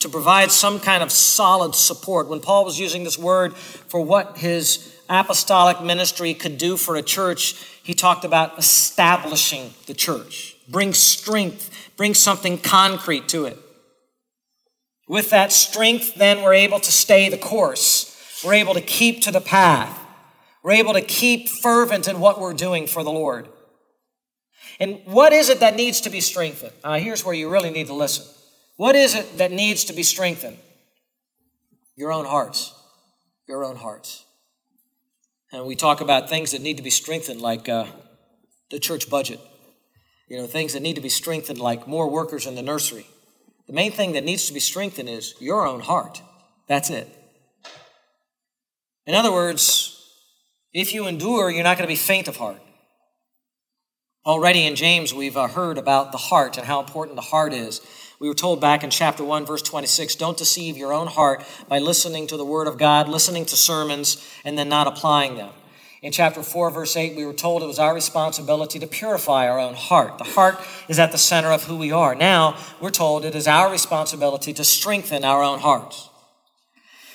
to 0.00 0.08
provide 0.08 0.50
some 0.50 0.80
kind 0.80 1.04
of 1.04 1.12
solid 1.12 1.76
support. 1.76 2.26
When 2.26 2.40
Paul 2.40 2.64
was 2.64 2.76
using 2.76 3.04
this 3.04 3.16
word 3.16 3.54
for 3.54 4.00
what 4.00 4.38
his 4.38 5.00
apostolic 5.08 5.80
ministry 5.80 6.34
could 6.34 6.58
do 6.58 6.76
for 6.76 6.96
a 6.96 7.02
church, 7.02 7.54
he 7.84 7.94
talked 7.94 8.24
about 8.24 8.58
establishing 8.58 9.74
the 9.86 9.94
church. 9.94 10.56
Bring 10.68 10.92
strength, 10.92 11.70
bring 11.96 12.14
something 12.14 12.58
concrete 12.58 13.28
to 13.28 13.44
it. 13.44 13.58
With 15.06 15.30
that 15.30 15.52
strength, 15.52 16.16
then 16.16 16.42
we're 16.42 16.54
able 16.54 16.80
to 16.80 16.90
stay 16.90 17.28
the 17.28 17.38
course. 17.38 18.42
We're 18.44 18.54
able 18.54 18.74
to 18.74 18.80
keep 18.80 19.22
to 19.22 19.30
the 19.30 19.40
path. 19.40 19.96
We're 20.64 20.72
able 20.72 20.94
to 20.94 21.00
keep 21.00 21.48
fervent 21.48 22.08
in 22.08 22.18
what 22.18 22.40
we're 22.40 22.54
doing 22.54 22.88
for 22.88 23.04
the 23.04 23.12
Lord. 23.12 23.46
And 24.80 25.02
what 25.04 25.34
is 25.34 25.50
it 25.50 25.60
that 25.60 25.76
needs 25.76 26.00
to 26.00 26.10
be 26.10 26.20
strengthened? 26.20 26.72
Uh, 26.82 26.98
here's 26.98 27.24
where 27.24 27.34
you 27.34 27.50
really 27.50 27.70
need 27.70 27.86
to 27.88 27.94
listen. 27.94 28.24
What 28.76 28.96
is 28.96 29.14
it 29.14 29.36
that 29.36 29.52
needs 29.52 29.84
to 29.84 29.92
be 29.92 30.02
strengthened? 30.02 30.56
Your 31.96 32.12
own 32.12 32.24
hearts. 32.24 32.72
Your 33.46 33.62
own 33.62 33.76
hearts. 33.76 34.24
And 35.52 35.66
we 35.66 35.76
talk 35.76 36.00
about 36.00 36.30
things 36.30 36.52
that 36.52 36.62
need 36.62 36.78
to 36.78 36.82
be 36.82 36.90
strengthened, 36.90 37.42
like 37.42 37.68
uh, 37.68 37.86
the 38.70 38.78
church 38.78 39.10
budget. 39.10 39.38
You 40.28 40.38
know, 40.38 40.46
things 40.46 40.72
that 40.72 40.80
need 40.80 40.94
to 40.94 41.02
be 41.02 41.08
strengthened, 41.10 41.58
like 41.58 41.86
more 41.86 42.08
workers 42.08 42.46
in 42.46 42.54
the 42.54 42.62
nursery. 42.62 43.06
The 43.66 43.74
main 43.74 43.92
thing 43.92 44.12
that 44.12 44.24
needs 44.24 44.46
to 44.46 44.54
be 44.54 44.60
strengthened 44.60 45.08
is 45.08 45.34
your 45.40 45.66
own 45.66 45.80
heart. 45.80 46.22
That's 46.68 46.88
it. 46.88 47.08
In 49.06 49.14
other 49.14 49.32
words, 49.32 50.08
if 50.72 50.94
you 50.94 51.06
endure, 51.06 51.50
you're 51.50 51.64
not 51.64 51.76
going 51.76 51.86
to 51.86 51.92
be 51.92 51.96
faint 51.96 52.28
of 52.28 52.36
heart. 52.36 52.62
Already 54.26 54.66
in 54.66 54.76
James, 54.76 55.14
we've 55.14 55.36
uh, 55.36 55.48
heard 55.48 55.78
about 55.78 56.12
the 56.12 56.18
heart 56.18 56.58
and 56.58 56.66
how 56.66 56.80
important 56.80 57.16
the 57.16 57.22
heart 57.22 57.54
is. 57.54 57.80
We 58.18 58.28
were 58.28 58.34
told 58.34 58.60
back 58.60 58.84
in 58.84 58.90
chapter 58.90 59.24
1, 59.24 59.46
verse 59.46 59.62
26 59.62 60.14
don't 60.16 60.36
deceive 60.36 60.76
your 60.76 60.92
own 60.92 61.06
heart 61.06 61.42
by 61.68 61.78
listening 61.78 62.26
to 62.26 62.36
the 62.36 62.44
Word 62.44 62.68
of 62.68 62.76
God, 62.76 63.08
listening 63.08 63.46
to 63.46 63.56
sermons, 63.56 64.22
and 64.44 64.58
then 64.58 64.68
not 64.68 64.86
applying 64.86 65.36
them. 65.36 65.48
In 66.02 66.12
chapter 66.12 66.42
4, 66.42 66.70
verse 66.70 66.98
8, 66.98 67.16
we 67.16 67.24
were 67.24 67.32
told 67.32 67.62
it 67.62 67.66
was 67.66 67.78
our 67.78 67.94
responsibility 67.94 68.78
to 68.78 68.86
purify 68.86 69.48
our 69.48 69.58
own 69.58 69.72
heart. 69.72 70.18
The 70.18 70.24
heart 70.24 70.58
is 70.88 70.98
at 70.98 71.12
the 71.12 71.18
center 71.18 71.50
of 71.50 71.64
who 71.64 71.78
we 71.78 71.90
are. 71.90 72.14
Now, 72.14 72.58
we're 72.78 72.90
told 72.90 73.24
it 73.24 73.34
is 73.34 73.48
our 73.48 73.72
responsibility 73.72 74.52
to 74.52 74.64
strengthen 74.64 75.24
our 75.24 75.42
own 75.42 75.60
hearts. 75.60 76.10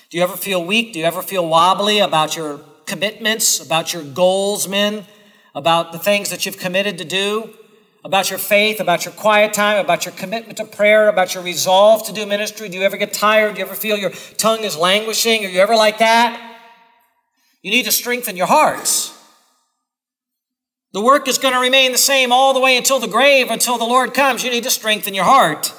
Do 0.09 0.17
you 0.17 0.23
ever 0.23 0.37
feel 0.37 0.65
weak? 0.65 0.93
Do 0.93 0.99
you 0.99 1.05
ever 1.05 1.21
feel 1.21 1.47
wobbly 1.47 1.99
about 1.99 2.35
your 2.35 2.61
commitments, 2.87 3.63
about 3.63 3.93
your 3.93 4.03
goals, 4.03 4.67
men? 4.67 5.05
About 5.55 5.93
the 5.93 5.97
things 5.97 6.29
that 6.29 6.45
you've 6.45 6.59
committed 6.59 6.97
to 6.99 7.05
do, 7.05 7.49
about 8.03 8.29
your 8.29 8.37
faith, 8.37 8.79
about 8.79 9.05
your 9.05 9.13
quiet 9.13 9.53
time, 9.53 9.83
about 9.83 10.05
your 10.05 10.13
commitment 10.13 10.57
to 10.57 10.65
prayer, 10.65 11.07
about 11.07 11.33
your 11.33 11.41
resolve 11.43 12.05
to 12.05 12.13
do 12.13 12.25
ministry? 12.25 12.69
Do 12.69 12.77
you 12.77 12.83
ever 12.83 12.97
get 12.97 13.13
tired? 13.13 13.55
Do 13.55 13.59
you 13.59 13.65
ever 13.65 13.73
feel 13.73 13.97
your 13.97 14.11
tongue 14.37 14.63
is 14.63 14.77
languishing? 14.77 15.43
Are 15.45 15.49
you 15.49 15.59
ever 15.59 15.75
like 15.75 15.97
that? 15.99 16.59
You 17.63 17.71
need 17.71 17.85
to 17.85 17.91
strengthen 17.91 18.37
your 18.37 18.45
hearts. 18.45 19.11
The 20.93 21.01
work 21.01 21.27
is 21.27 21.37
going 21.37 21.53
to 21.53 21.59
remain 21.59 21.91
the 21.91 21.97
same 21.97 22.31
all 22.31 22.53
the 22.53 22.59
way 22.59 22.77
until 22.77 22.99
the 22.99 23.07
grave, 23.07 23.49
until 23.49 23.77
the 23.77 23.85
Lord 23.85 24.13
comes. 24.13 24.43
You 24.43 24.51
need 24.51 24.63
to 24.65 24.71
strengthen 24.71 25.13
your 25.13 25.25
heart. 25.25 25.73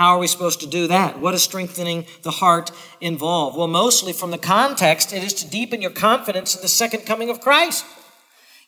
How 0.00 0.14
are 0.14 0.18
we 0.18 0.28
supposed 0.28 0.60
to 0.60 0.66
do 0.66 0.86
that? 0.86 1.20
What 1.20 1.32
does 1.32 1.42
strengthening 1.42 2.06
the 2.22 2.30
heart 2.30 2.70
involve? 3.02 3.54
Well, 3.54 3.66
mostly 3.66 4.14
from 4.14 4.30
the 4.30 4.38
context, 4.38 5.12
it 5.12 5.22
is 5.22 5.34
to 5.34 5.50
deepen 5.50 5.82
your 5.82 5.90
confidence 5.90 6.56
in 6.56 6.62
the 6.62 6.68
second 6.68 7.04
coming 7.04 7.28
of 7.28 7.42
Christ. 7.42 7.84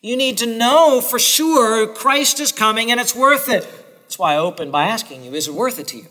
You 0.02 0.14
need 0.14 0.36
to 0.38 0.58
know 0.58 1.00
for 1.00 1.18
sure 1.18 1.86
Christ 1.86 2.38
is 2.38 2.52
coming 2.52 2.90
and 2.90 3.00
it's 3.00 3.16
worth 3.16 3.48
it. 3.48 3.66
That's 4.02 4.18
why 4.18 4.34
I 4.34 4.36
opened 4.36 4.72
by 4.72 4.84
asking 4.84 5.24
you, 5.24 5.32
is 5.32 5.48
it 5.48 5.54
worth 5.54 5.78
it 5.78 5.88
to 5.88 5.96
you? 5.96 6.06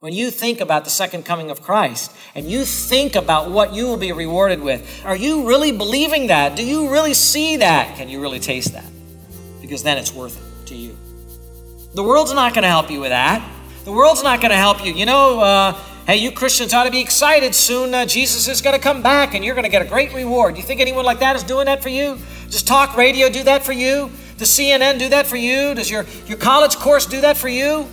When 0.00 0.12
you 0.12 0.30
think 0.30 0.60
about 0.60 0.84
the 0.84 0.90
second 0.90 1.24
coming 1.24 1.50
of 1.50 1.62
Christ 1.62 2.12
and 2.34 2.46
you 2.46 2.66
think 2.66 3.16
about 3.16 3.50
what 3.50 3.72
you 3.72 3.86
will 3.86 3.96
be 3.96 4.12
rewarded 4.12 4.60
with, 4.60 5.02
are 5.06 5.16
you 5.16 5.48
really 5.48 5.72
believing 5.72 6.26
that? 6.26 6.56
Do 6.56 6.62
you 6.62 6.92
really 6.92 7.14
see 7.14 7.56
that? 7.56 7.96
Can 7.96 8.10
you 8.10 8.20
really 8.20 8.40
taste 8.40 8.74
that? 8.74 8.84
Because 9.62 9.82
then 9.82 9.96
it's 9.96 10.12
worth 10.12 10.36
it 10.36 10.66
to 10.66 10.74
you. 10.74 10.94
The 11.94 12.02
world's 12.02 12.34
not 12.34 12.52
going 12.52 12.64
to 12.64 12.68
help 12.68 12.90
you 12.90 13.00
with 13.00 13.08
that. 13.08 13.55
The 13.86 13.92
world's 13.92 14.24
not 14.24 14.40
going 14.40 14.50
to 14.50 14.56
help 14.56 14.84
you. 14.84 14.92
You 14.92 15.06
know, 15.06 15.38
uh, 15.38 15.72
hey, 16.08 16.16
you 16.16 16.32
Christians 16.32 16.74
ought 16.74 16.86
to 16.86 16.90
be 16.90 17.00
excited. 17.00 17.54
Soon 17.54 17.94
uh, 17.94 18.04
Jesus 18.04 18.48
is 18.48 18.60
going 18.60 18.74
to 18.74 18.82
come 18.82 19.00
back 19.00 19.32
and 19.32 19.44
you're 19.44 19.54
going 19.54 19.62
to 19.62 19.70
get 19.70 19.80
a 19.80 19.84
great 19.84 20.12
reward. 20.12 20.54
Do 20.54 20.60
you 20.60 20.66
think 20.66 20.80
anyone 20.80 21.04
like 21.04 21.20
that 21.20 21.36
is 21.36 21.44
doing 21.44 21.66
that 21.66 21.84
for 21.84 21.88
you? 21.88 22.18
Does 22.50 22.64
talk 22.64 22.96
radio 22.96 23.28
do 23.30 23.44
that 23.44 23.62
for 23.62 23.70
you? 23.70 24.10
Does 24.38 24.48
CNN 24.48 24.98
do 24.98 25.08
that 25.10 25.28
for 25.28 25.36
you? 25.36 25.72
Does 25.72 25.88
your, 25.88 26.04
your 26.26 26.36
college 26.36 26.74
course 26.74 27.06
do 27.06 27.20
that 27.20 27.36
for 27.36 27.48
you? 27.48 27.86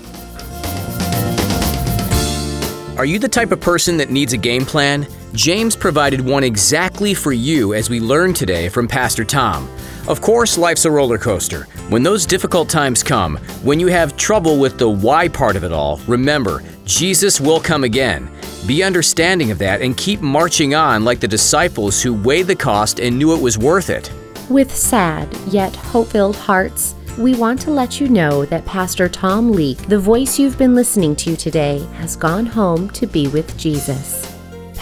Are 2.97 3.05
you 3.05 3.19
the 3.19 3.29
type 3.29 3.51
of 3.51 3.61
person 3.61 3.95
that 3.97 4.09
needs 4.09 4.33
a 4.33 4.37
game 4.37 4.65
plan? 4.65 5.07
James 5.33 5.75
provided 5.75 6.21
one 6.21 6.43
exactly 6.43 7.13
for 7.13 7.33
you 7.33 7.75
as 7.75 7.91
we 7.91 7.99
learned 7.99 8.35
today 8.35 8.67
from 8.67 8.87
Pastor 8.87 9.23
Tom. 9.23 9.69
Of 10.05 10.19
course, 10.19 10.57
life's 10.57 10.83
a 10.83 10.91
roller 10.91 11.17
coaster. 11.17 11.63
When 11.87 12.03
those 12.03 12.25
difficult 12.25 12.69
times 12.69 13.03
come, 13.03 13.37
when 13.63 13.79
you 13.79 13.87
have 13.87 14.17
trouble 14.17 14.59
with 14.59 14.77
the 14.77 14.89
why 14.89 15.29
part 15.29 15.55
of 15.55 15.63
it 15.63 15.71
all, 15.71 16.01
remember, 16.07 16.61
Jesus 16.83 17.39
will 17.39 17.61
come 17.61 17.85
again. 17.85 18.29
Be 18.67 18.83
understanding 18.83 19.49
of 19.49 19.57
that 19.59 19.81
and 19.81 19.95
keep 19.95 20.19
marching 20.19 20.75
on 20.75 21.05
like 21.05 21.21
the 21.21 21.27
disciples 21.27 22.01
who 22.01 22.13
weighed 22.13 22.47
the 22.47 22.55
cost 22.55 22.99
and 22.99 23.17
knew 23.17 23.33
it 23.33 23.41
was 23.41 23.57
worth 23.57 23.89
it. 23.89 24.11
With 24.49 24.75
sad 24.75 25.33
yet 25.47 25.73
hope 25.73 26.09
filled 26.09 26.35
hearts, 26.35 26.95
we 27.17 27.35
want 27.35 27.61
to 27.61 27.71
let 27.71 28.01
you 28.01 28.09
know 28.09 28.43
that 28.45 28.65
Pastor 28.65 29.07
Tom 29.07 29.51
Leake, 29.51 29.87
the 29.87 29.99
voice 29.99 30.37
you've 30.37 30.57
been 30.57 30.75
listening 30.75 31.15
to 31.17 31.37
today, 31.37 31.79
has 31.93 32.17
gone 32.17 32.45
home 32.45 32.89
to 32.89 33.07
be 33.07 33.29
with 33.29 33.57
Jesus. 33.57 34.22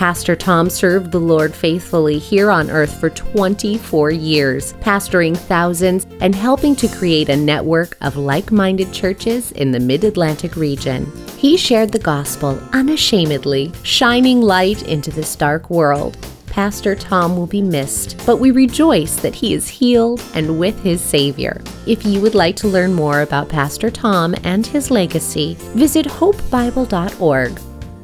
Pastor 0.01 0.35
Tom 0.35 0.67
served 0.67 1.11
the 1.11 1.19
Lord 1.19 1.53
faithfully 1.53 2.17
here 2.17 2.49
on 2.49 2.71
earth 2.71 2.99
for 2.99 3.11
24 3.11 4.09
years, 4.09 4.73
pastoring 4.81 5.37
thousands 5.37 6.07
and 6.21 6.33
helping 6.33 6.75
to 6.77 6.87
create 6.87 7.29
a 7.29 7.37
network 7.37 7.95
of 8.01 8.17
like 8.17 8.51
minded 8.51 8.91
churches 8.91 9.51
in 9.51 9.69
the 9.69 9.79
Mid 9.79 10.03
Atlantic 10.03 10.55
region. 10.55 11.05
He 11.37 11.55
shared 11.55 11.91
the 11.91 11.99
gospel 11.99 12.59
unashamedly, 12.73 13.71
shining 13.83 14.41
light 14.41 14.81
into 14.87 15.11
this 15.11 15.35
dark 15.35 15.69
world. 15.69 16.17
Pastor 16.47 16.95
Tom 16.95 17.37
will 17.37 17.45
be 17.45 17.61
missed, 17.61 18.19
but 18.25 18.37
we 18.37 18.49
rejoice 18.49 19.17
that 19.17 19.35
he 19.35 19.53
is 19.53 19.69
healed 19.69 20.23
and 20.33 20.57
with 20.57 20.81
his 20.81 20.99
Savior. 20.99 21.61
If 21.85 22.07
you 22.07 22.21
would 22.21 22.33
like 22.33 22.55
to 22.55 22.67
learn 22.67 22.95
more 22.95 23.21
about 23.21 23.49
Pastor 23.49 23.91
Tom 23.91 24.33
and 24.43 24.65
his 24.65 24.89
legacy, 24.89 25.57
visit 25.75 26.07
hopebible.org. 26.07 27.61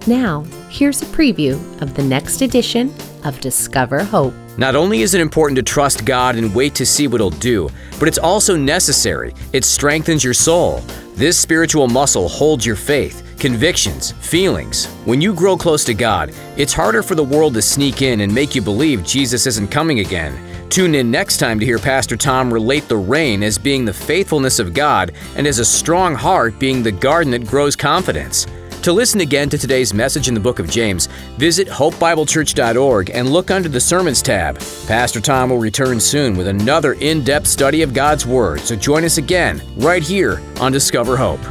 Now, 0.07 0.45
here's 0.69 1.01
a 1.01 1.05
preview 1.07 1.55
of 1.81 1.93
the 1.93 2.01
next 2.01 2.41
edition 2.41 2.95
of 3.25 3.41
Discover 3.41 4.05
Hope. 4.05 4.33
Not 4.57 4.73
only 4.73 5.01
is 5.01 5.13
it 5.13 5.19
important 5.19 5.57
to 5.57 5.63
trust 5.63 6.05
God 6.05 6.37
and 6.37 6.55
wait 6.55 6.73
to 6.75 6.85
see 6.85 7.07
what 7.07 7.19
He'll 7.19 7.29
do, 7.29 7.69
but 7.99 8.07
it's 8.07 8.17
also 8.17 8.55
necessary. 8.55 9.33
It 9.51 9.65
strengthens 9.65 10.23
your 10.23 10.33
soul. 10.33 10.79
This 11.15 11.37
spiritual 11.37 11.89
muscle 11.89 12.29
holds 12.29 12.65
your 12.65 12.77
faith, 12.77 13.35
convictions, 13.37 14.13
feelings. 14.13 14.85
When 15.03 15.19
you 15.19 15.33
grow 15.33 15.57
close 15.57 15.83
to 15.83 15.93
God, 15.93 16.33
it's 16.55 16.71
harder 16.71 17.03
for 17.03 17.15
the 17.15 17.23
world 17.23 17.53
to 17.55 17.61
sneak 17.61 18.01
in 18.01 18.21
and 18.21 18.33
make 18.33 18.55
you 18.55 18.61
believe 18.61 19.03
Jesus 19.03 19.45
isn't 19.45 19.67
coming 19.67 19.99
again. 19.99 20.69
Tune 20.69 20.95
in 20.95 21.11
next 21.11 21.35
time 21.35 21.59
to 21.59 21.65
hear 21.65 21.79
Pastor 21.79 22.15
Tom 22.15 22.53
relate 22.53 22.87
the 22.87 22.95
rain 22.95 23.43
as 23.43 23.57
being 23.57 23.83
the 23.83 23.93
faithfulness 23.93 24.57
of 24.57 24.73
God 24.73 25.11
and 25.35 25.45
as 25.45 25.59
a 25.59 25.65
strong 25.65 26.15
heart 26.15 26.57
being 26.59 26.81
the 26.81 26.93
garden 26.93 27.31
that 27.31 27.45
grows 27.45 27.75
confidence. 27.75 28.47
To 28.87 28.93
listen 28.93 29.19
again 29.19 29.49
to 29.49 29.57
today's 29.57 29.93
message 29.93 30.29
in 30.29 30.33
the 30.33 30.39
book 30.39 30.59
of 30.59 30.69
James, 30.69 31.07
visit 31.35 31.67
hopebiblechurch.org 31.67 33.09
and 33.09 33.29
look 33.29 33.51
under 33.51 33.67
the 33.67 33.81
Sermons 33.81 34.21
tab. 34.21 34.57
Pastor 34.87 35.19
Tom 35.19 35.49
will 35.49 35.57
return 35.57 35.99
soon 35.99 36.37
with 36.37 36.47
another 36.47 36.93
in 36.93 37.21
depth 37.21 37.47
study 37.47 37.81
of 37.81 37.93
God's 37.93 38.25
Word, 38.25 38.61
so 38.61 38.77
join 38.77 39.03
us 39.03 39.17
again 39.17 39.61
right 39.75 40.01
here 40.01 40.41
on 40.61 40.71
Discover 40.71 41.17
Hope. 41.17 41.41